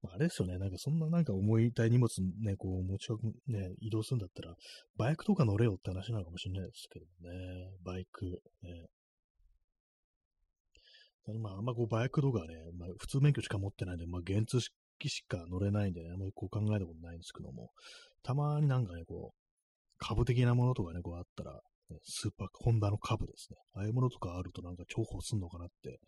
[0.04, 2.10] あれですよね、なんかそんななんか重いたい荷物
[2.44, 4.56] ね、こう持ち運ぶ、ね、移動するんだったら、
[4.98, 8.26] バイクとか乗れよって話なのかもしれないですけどね、バイク、
[8.64, 8.88] ね。
[11.40, 14.60] まあ、あんまこうバイクとかね、まあ、普通免許しか持ってないんで、まあ、原付
[15.08, 17.70] しか乗れないんでね、あんまりこう考えたことないんですけども、
[18.24, 19.38] たまになんかね、こう、
[20.00, 21.60] 株的なものとかね、こうあったら、
[22.04, 23.58] スーパー、ホンダの株ですね。
[23.74, 26.00] ああいうものとかあるとなんか重宝すんのかなって、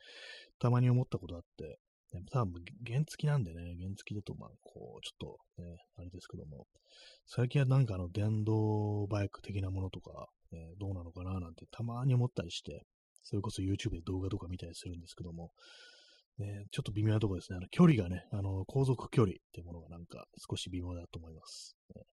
[0.60, 1.78] たまに思ったことあって、
[2.14, 6.68] ね、多分原付きなんでね、原付きだと、まあ、こう、ちょっとね、あれですけども、
[7.26, 12.84] 最近はなんかあの、電動バイク的なものとか、ね、どうなのかななんてたまに思ったりして、
[13.24, 15.52] それこそ YouTube で動画とか見たりするんですけども、
[16.38, 17.58] ね、ちょっと微妙なところですね。
[17.58, 21.76] あの、距離がね、あの、航続距離っていうものがなんか少し微妙だと思います。
[21.96, 22.04] ね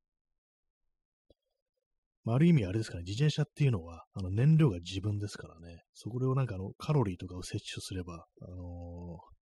[2.25, 9.40] まあ、ある意味あれですかね、自転車っていうのは、あの燃料が自分ですからね、そこをなんかあのカロリーとかを摂取すれば、あのー、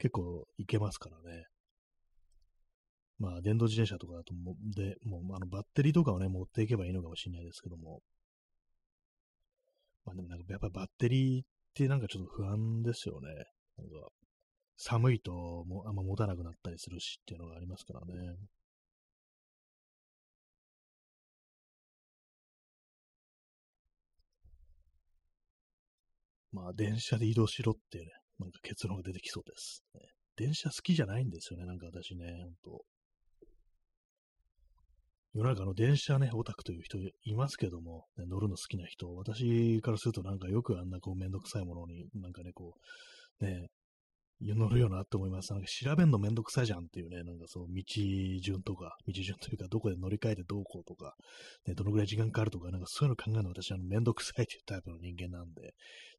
[0.00, 1.44] 結構いけますからね。
[3.18, 8.00] まあ、電動自転車とかだとも、で、もう、あの、バッテリーとかをね、持っていけばいいのかもしれないですけども。
[10.06, 13.28] まあでもなんか、やっぱりバッテリーってなんかちょっと不安ですよね。
[13.76, 14.08] なんか、
[14.78, 18.36] 寒いともあんま持たなくなったりするしっていうのがありますからね。
[26.52, 28.10] まあ、電車で移動しろっていうね、
[28.40, 29.84] なんか結論が出てきそうです。
[29.94, 30.00] ね、
[30.36, 32.84] 電車好きじゃないんですよね、なんか私ね、ほんと。
[35.32, 42.74] 世の中の電車ね、オタクという人いますけども、ね、乗るの好きな人、私からするとなんかよくあんなこうめんどくさいものに、なんかね、こ
[43.40, 43.68] う、ね、
[44.40, 45.52] 乗るよなって思います。
[45.52, 47.82] なんか調べんのめんどくさいじゃんっていうね、なんかその道
[48.40, 51.14] 順とか、道順というか、どこで乗り換えてどうこうとか、
[51.66, 55.74] ね、どのぐらい時間かかるとか、なんかそういうの考えるの私はめんどくさいっていうタイプの人間なんで、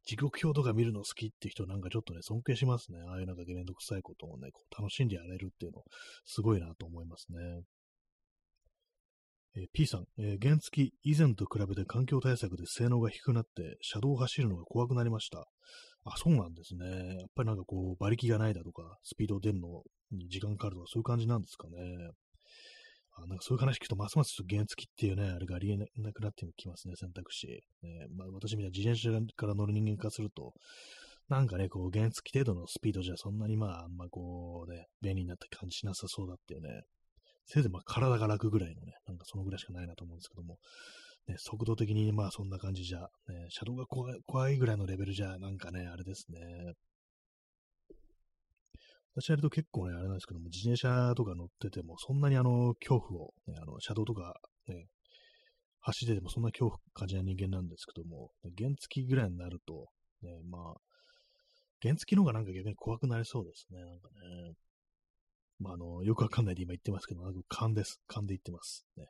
[0.06, 3.00] 時刻表とか見るの好きって人なんかちょっとね、尊敬しますね。
[3.08, 5.84] ああいうなんかめんどくさいことをね、こう楽しんでやれるっていうの、
[6.26, 7.64] すごいなと思いますね。
[9.56, 15.48] えー、P さん、えー、原付以前と比べて環境対策で性能が低くなって車道を走るのが怖くなりました。
[16.04, 16.86] あ、そうなんですね。
[17.20, 22.12] やっぱりなんかこう、馬力がないだとか、スピード出るのに時間かかるとか、そういう感じなんですかね。
[23.14, 27.47] あなんかそういう話聞くと、ますます原付きっていうね、あれがありえなくなってきますね、選択肢。
[27.84, 30.54] ねまあ、私みたいな自転車から乗る人間からすると、
[31.30, 36.84] なんかね、こう、原付き程度のスピードじゃそんなにまあ、あんまこうね、便利になった感じしなさそうだっていうね、
[37.45, 40.58] せいぜいまあ体が楽ぐらいのね、なんかそのぐらいしかないなと思うんですけども、
[41.28, 46.40] ね、速度的にまあそんな感じじゃ、ね、車道が怖い怖いぐらいのレベルじゃ、なんかね、あれですね。
[49.14, 54.36] 私やると結構ね、あれなんですけども、自転車とか乗ってても、そんなにあの、恐怖を、ね、あの、車道とか、
[54.68, 54.88] ね、
[55.82, 59.88] 走っててもそんな恐怖感じない人間なんですけども、原付きぐらいになると、
[60.22, 60.76] ね、まあ、
[61.82, 64.54] 原付きの方がなんか逆に怖くなりそうですね、なんかね。
[65.60, 68.00] まあ、あの、よくわかんないで今言ってますけど、勘です。
[68.08, 68.86] 勘で言ってます。
[68.96, 69.06] ね。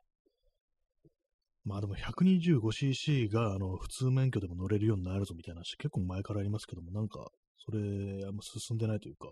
[1.64, 7.30] まあでも 125cc があの普通免許でも乗れるようになるぞみたいな話結構前からありますけども、なんか
[7.64, 7.78] それ
[8.26, 9.30] あんま進んでないというか、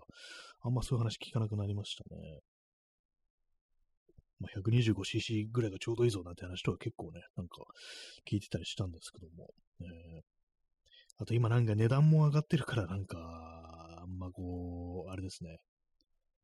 [0.61, 2.39] あんまそういう話聞かなくなりましたね。
[4.39, 7.57] まあ、125cc ぐらいがちょうどいいぞなんて話とか結構ね、なんか
[8.29, 9.49] 聞いてたりしたんですけども。
[9.81, 10.21] えー、
[11.19, 13.17] あと今なんか値段も上がってるからなんか、
[14.01, 15.57] あんまこう、あれですね。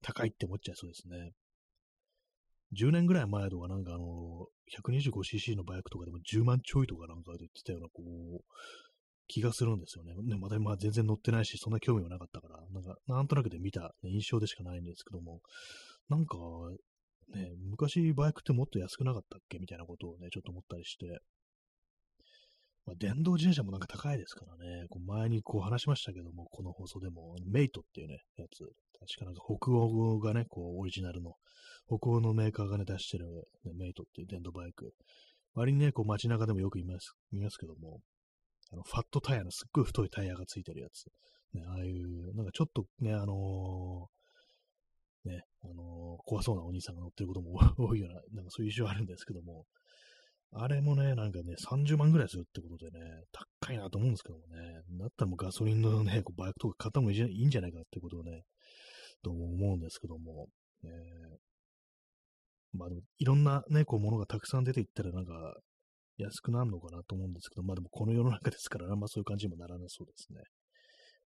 [0.03, 1.31] 高いって思っちゃいそうですね。
[2.73, 8.43] 10年ぐらい前とかなんかあの、125cc のバイクとかでも10万ちょいとかなんかで言ってたような、こう、
[9.27, 10.13] 気がするんですよね。
[10.23, 15.41] ねまだまあ全然乗ってないし、そんな興味もなかったから、なんか、なんとなくで見た、印象でしかないんですけども、
[16.09, 16.37] なんか、
[17.33, 19.59] ね、昔バイクってもっと安くなかったっけ？
[19.59, 21.19] みたいなことをね、ちょっと思ったりして、
[22.85, 28.63] まあ、電動自転車もなんか高いですからね、こう前にこう話しましたけども、この放送でも、メイトっていうね、やつ、
[28.99, 31.35] 確かなんか北欧がね、こうオリジナルの
[31.87, 33.25] 北欧のメーカーがね、出してる、
[33.65, 34.93] ね、メイトっていう電動バイク。
[35.53, 37.99] 割にね、こう街中でもよく見ます、見ますけども、
[38.71, 41.05] あの、ファットタイヤのすっごい太いタイヤがついてるやつ。
[41.53, 49.65] ね、ああいう、なんかちょっとね、あのー、ね、あのー、怖そうなお兄さんが乗ってることも 多いような、なんかそういう印象あるんですけども、
[50.53, 53.23] あれもね、なんかね、30万ぐらいするってことでね、
[53.61, 58.43] 高いなと思うんですけどもね、だったらもうガソリンのね、こうバイクとか買った方がいいんじゃないかってことをね、
[59.23, 60.47] と思うんですけども、
[60.83, 60.89] えー、
[62.73, 65.33] まあでも、いろんなね、こう、ものがたくさん出ていったら、なんか、
[66.17, 70.41] 安くなるのかなと思うんですけど、まあでも、この世の中ですから、あんまそういう感じにもならなそうですね。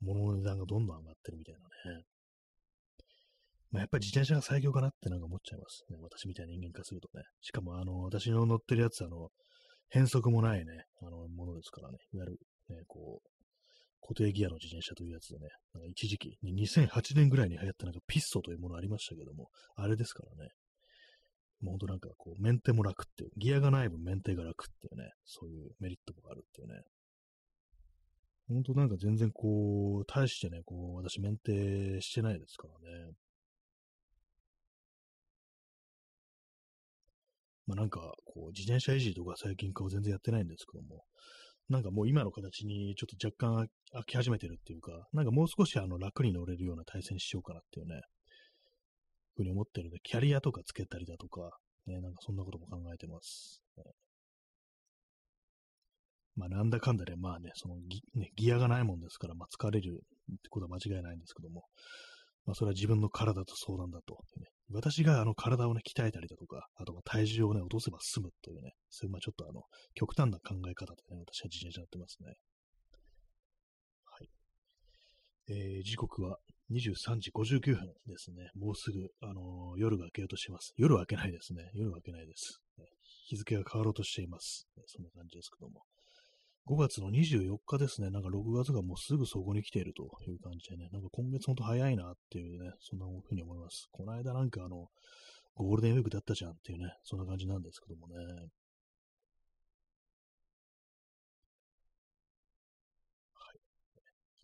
[0.01, 2.03] 物の値段がどんどん上がってるみたいなね。
[3.71, 5.97] まあ、やっぱり自転車が最強かなってなんか思っちゃいますね。
[6.01, 7.23] 私みたいな人間からするとね。
[7.41, 9.29] しかも、あの、私の乗ってるやつ、あの、
[9.89, 11.97] 変速もないね、あの、ものですからね。
[12.13, 13.36] いわゆる、ね、こう、
[14.01, 20.51] 固定ギアの自転車というやつでね、なんか一時期、2008年ぐらいに流行ったなんかピッソというものありましたけども、あれですからね。
[21.61, 26.81] もうほんとなんかこう、メンテも楽っていう、ギアがない分メンテが楽っていうね、そういうメリットもあるっていうね。
[28.47, 33.11] ほんとなんか全然こう、大してね、こう、私メンテしてないですからね。
[37.65, 41.03] まあなんか、こう、自転車維持とか最近顔全然やってないんですけども、
[41.69, 48.01] なんかもう今の形にちょっと若干飽き始めてるっていうか、なんかもう少しあの楽に乗れるような対戦にしようかなっていうね、
[49.35, 51.51] ふうに思ってるんで、キャリアとかつけたりだとか、
[51.85, 53.61] ね、なんかそんなことも考えてます。
[53.77, 53.83] ね、
[56.35, 59.99] まあなんだかんだで、まあね、そのギ,、ね、ギアがないもんですから、まあ疲れる
[60.31, 61.65] ってことは間違いないんですけども、
[62.45, 64.47] まあそれは自分の体と相談だと、ね。
[64.71, 69.63] 私があの体をね、鍛えたりだとか、あとは体重をね、落とせば済むというね、そういうまあちょっとあの、
[69.95, 72.33] 極端な考え方でね、私は自転車やってますね。
[74.05, 74.29] はい。
[75.49, 76.37] えー、時刻は
[76.71, 78.49] 23時59分ですね。
[78.55, 80.73] もうすぐ、あのー、夜が明けようとしてます。
[80.75, 81.71] 夜は明けないですね。
[81.73, 82.59] 夜は明けないです。
[83.27, 84.67] 日付が変わろうとしています。
[84.85, 85.83] そんな感じですけども。
[86.67, 88.09] 5月の24日ですね。
[88.09, 90.89] なんか6月がもうすぐそこに来ているという感じでね。
[90.91, 93.87] なんか今月ほんと早いなっていうね、そんなふうに思います。
[93.91, 94.89] この間なんかあの、
[95.55, 98.15] ゴールデンウィークだったじゃんっていうね、そんな感じなんですけどもね。
[98.15, 98.47] はい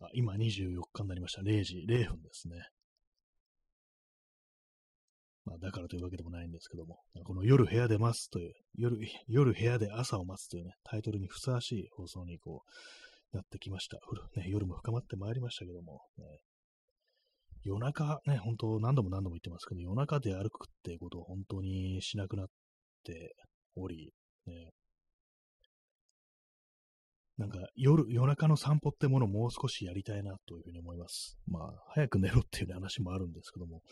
[0.00, 1.42] あ今24日になりました。
[1.42, 2.56] 0時0分ですね。
[5.44, 8.96] まあ、だからというわけでもないんですけども、この夜部屋で待つという、夜、
[9.28, 13.98] 夜部屋で朝を待つというね、タイトルにふさわしい放送にこう、なってきました。
[14.36, 16.24] ね、夜も深まってまいりましたけども、ね、
[17.64, 22.46] 夜中、ね、本当何度も何度も言ってますけど、夜中で歩くってことを本当にしなくなっ
[23.04, 23.34] て
[23.74, 24.12] おり、
[24.46, 24.70] ね、
[27.36, 31.36] なんか夜、夜中の散歩ってものをもう少しやりたいなというふうに思います。
[31.48, 33.82] まあ、早く寝ろっていう、ね、話もあるんですけども、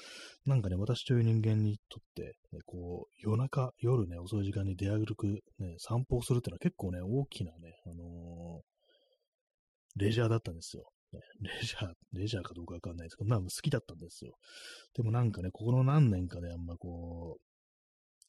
[0.47, 5.27] なんかね、私という人間にとって、ね、こう、夜中、夜ね、遅い時間に出歩く、
[5.59, 10.85] ね、散歩をするっていうのは結構ね、大きなね、あのー、レジャーだったんですよ。
[11.13, 14.35] ね、レジャー、レジャーかどうかわかんないですけど、まあ好きだったんですよ。
[14.95, 17.41] でもなんかね、ここの何年かであんまこう、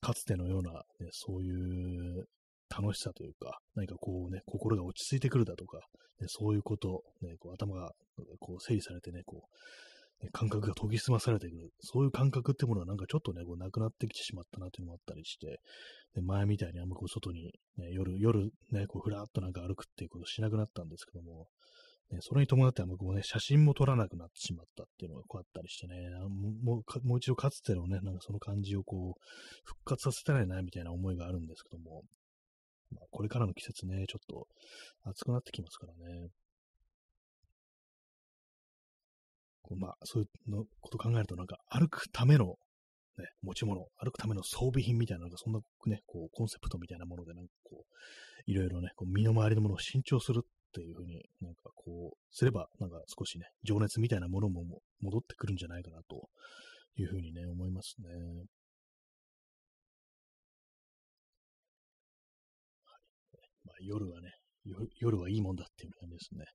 [0.02, 2.28] かつてのような、ね、そういう
[2.74, 5.78] 楽しさというか、何かこうね、心が落ち着いてくるだとか、
[6.20, 7.92] ね、そういうこと、ね、こう頭が
[8.40, 9.44] こう整理されてね、こ
[10.22, 15.60] う、ね、感覚が研ぎ澄まされてくる、そういう感覚ってものはなんかちょっとね、こうなくなってきてしまったなというのもあったりして、
[16.16, 21.48] で前みたいにあんまこう外に、ね、夜、夜ね、こうふらっとなんか歩くっていうことしなくなったんですけども、
[22.12, 25.96] ね、それに伴ってあんまこうね、写真も撮らなくなってしまったっていうのがこうあったりしてね、
[26.64, 29.22] もうもう一度かつてのね、なんかその感じをこう、
[29.64, 32.04] 復活させたらいなみたいな思いがあるんですけども、
[32.94, 34.48] まあ、これからの季節ね、ちょっと
[35.04, 36.30] 暑くなってきますからね。
[39.64, 42.46] こうまあ、そういうのこと考えると、なんか歩くための、
[43.18, 54.64] ね、持ち物、歩くための装備品みたいな、なんかそんなね、こう、コンセプトみたいなもので、なんかこう、いろいろね、こう身の回りのものを新調するっていうふうになんかこう、すれば、なんか少しね、情熱みたいなものも
[55.02, 56.28] 戻ってくるんじゃないかなと
[56.98, 58.08] いうふうにね、思いますね。
[63.86, 64.32] 夜はね、
[65.00, 66.46] 夜はいいもんだっていう感じですね。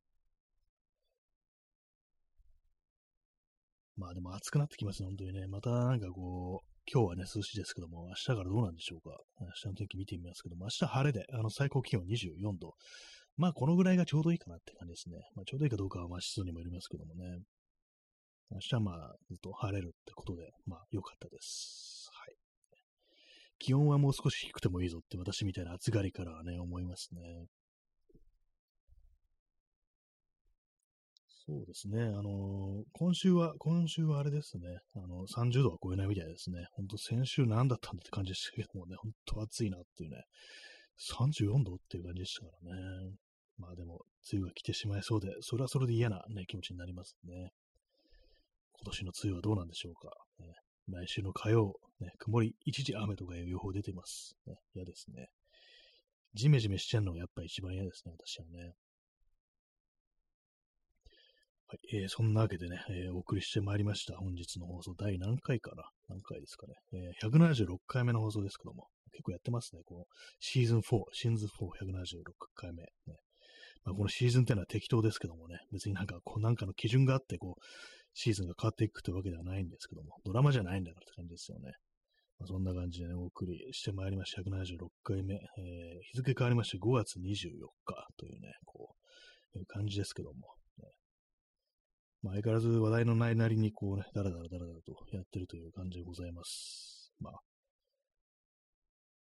[3.96, 5.46] まあでも暑くなってきますね、本当にね。
[5.48, 9.18] またなんかこう、今日はね、涼しいですけども、明日からどうなんでしょうか。
[9.40, 12.74] 明日の天気見てみますけども、明日晴れで、あの、最高気温24度。
[13.36, 15.18] まあ、このぐらいがちょうどいいかなって感じですね。
[15.34, 17.42] まあ、ちょうどいいかどうかは、まあ、湿度にもよりますけどもね。
[18.50, 21.97] 明日はまあ、ずっと晴れるってことで、まあ、良かったです。
[23.59, 27.20] 気温はもう少し低くてもいいぞって私みたいな暑がりからはね、思いますね。
[31.48, 32.02] そうですね。
[32.02, 34.68] あのー、今週は、今週はあれですね。
[34.94, 36.66] あの、30度は超えないみたいですね。
[36.72, 40.24] ほんと先週何だったんだって感じでしたけどもね、ほんと暑いなっていうね。
[41.16, 43.16] 34度っていう感じでしたからね。
[43.56, 47.50] まあでも、梅雨が来てしまいそうで、それはそれで嫌なね、気持ちになりますね。
[48.80, 50.11] 今年の梅雨はどうなんでしょうか。
[50.40, 50.52] ね、
[50.91, 54.36] 来週の火曜、ね、曇り、一時雨とかいう予報出てます。
[54.47, 55.28] ね、嫌ですね。
[56.34, 58.74] ジメジメしちゃうのがやっぱ一番嫌ですね、私はね。
[61.70, 64.16] はい、えー、そんなわけでね、えー、お送りしてまいりました。
[64.16, 65.84] 本日の放送、第何回かな？
[66.09, 66.74] 何回ですかね。
[66.93, 69.82] えー、176回目の放送ですけども、結構やってますね。
[69.84, 70.05] この
[70.41, 70.82] シーズン4、
[71.12, 72.22] シーズン4、176
[72.55, 72.84] 回目。
[72.84, 72.89] ね
[73.84, 77.62] まあ、このシーズンっていうのは適当ですけどもね、別になんか、こう、なんかの基準があって、こう、
[78.20, 81.70] シーズンが変わっていくというわけではないんですけども、ドラマじゃないんだからって感じですよね。
[82.40, 84.42] まあ、そんな感じでね、お送りしてまいりました。
[84.42, 85.34] 176回目。
[85.34, 85.40] えー、
[86.02, 87.22] 日付変わりまして5月24
[87.84, 88.96] 日というね、こ
[89.54, 90.48] う、いう感じですけども、
[90.78, 90.88] ね。
[92.22, 97.12] まあ、相変わらず話題のないなりにこうね、だらだらだらだらとやってるという感じでございます。
[97.20, 97.40] まあ、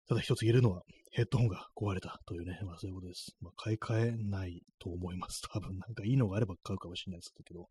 [0.08, 3.34] ただ一つ言えるのは、ヘッドホンが壊れたというね、まあそういうことです。
[3.40, 5.42] まあ買い替えないと思います。
[5.50, 7.68] 多分なんかいいのがあれば買うかもしれないですけど、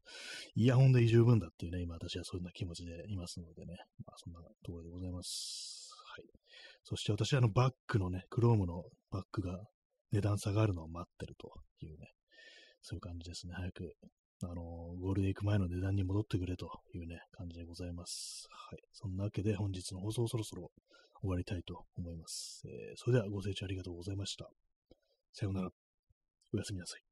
[0.55, 5.91] イヤホンで十分だっていうね、今私はそんな気持ちでいますのでね、まあそんなところでございます。
[6.15, 6.25] はい。
[6.83, 9.65] そして私はあのバッグのね、クロームのバッグが
[10.11, 11.53] 値段下があるのを待ってると
[11.85, 12.11] いうね、
[12.81, 13.53] そういう感じですね。
[13.53, 13.95] 早く、
[14.43, 18.47] あの、ゴールデンウィーク前の値段に戻ってくれというね、感じでございます。
[18.49, 18.79] はい。
[18.91, 20.71] そんなわけで本日の放送そろそろ
[21.25, 22.61] 終わりたいと思います。
[22.67, 24.47] えー、それではご清聴ありがとうございました。
[25.33, 25.69] さようなら。
[26.53, 27.04] おやすみなさい。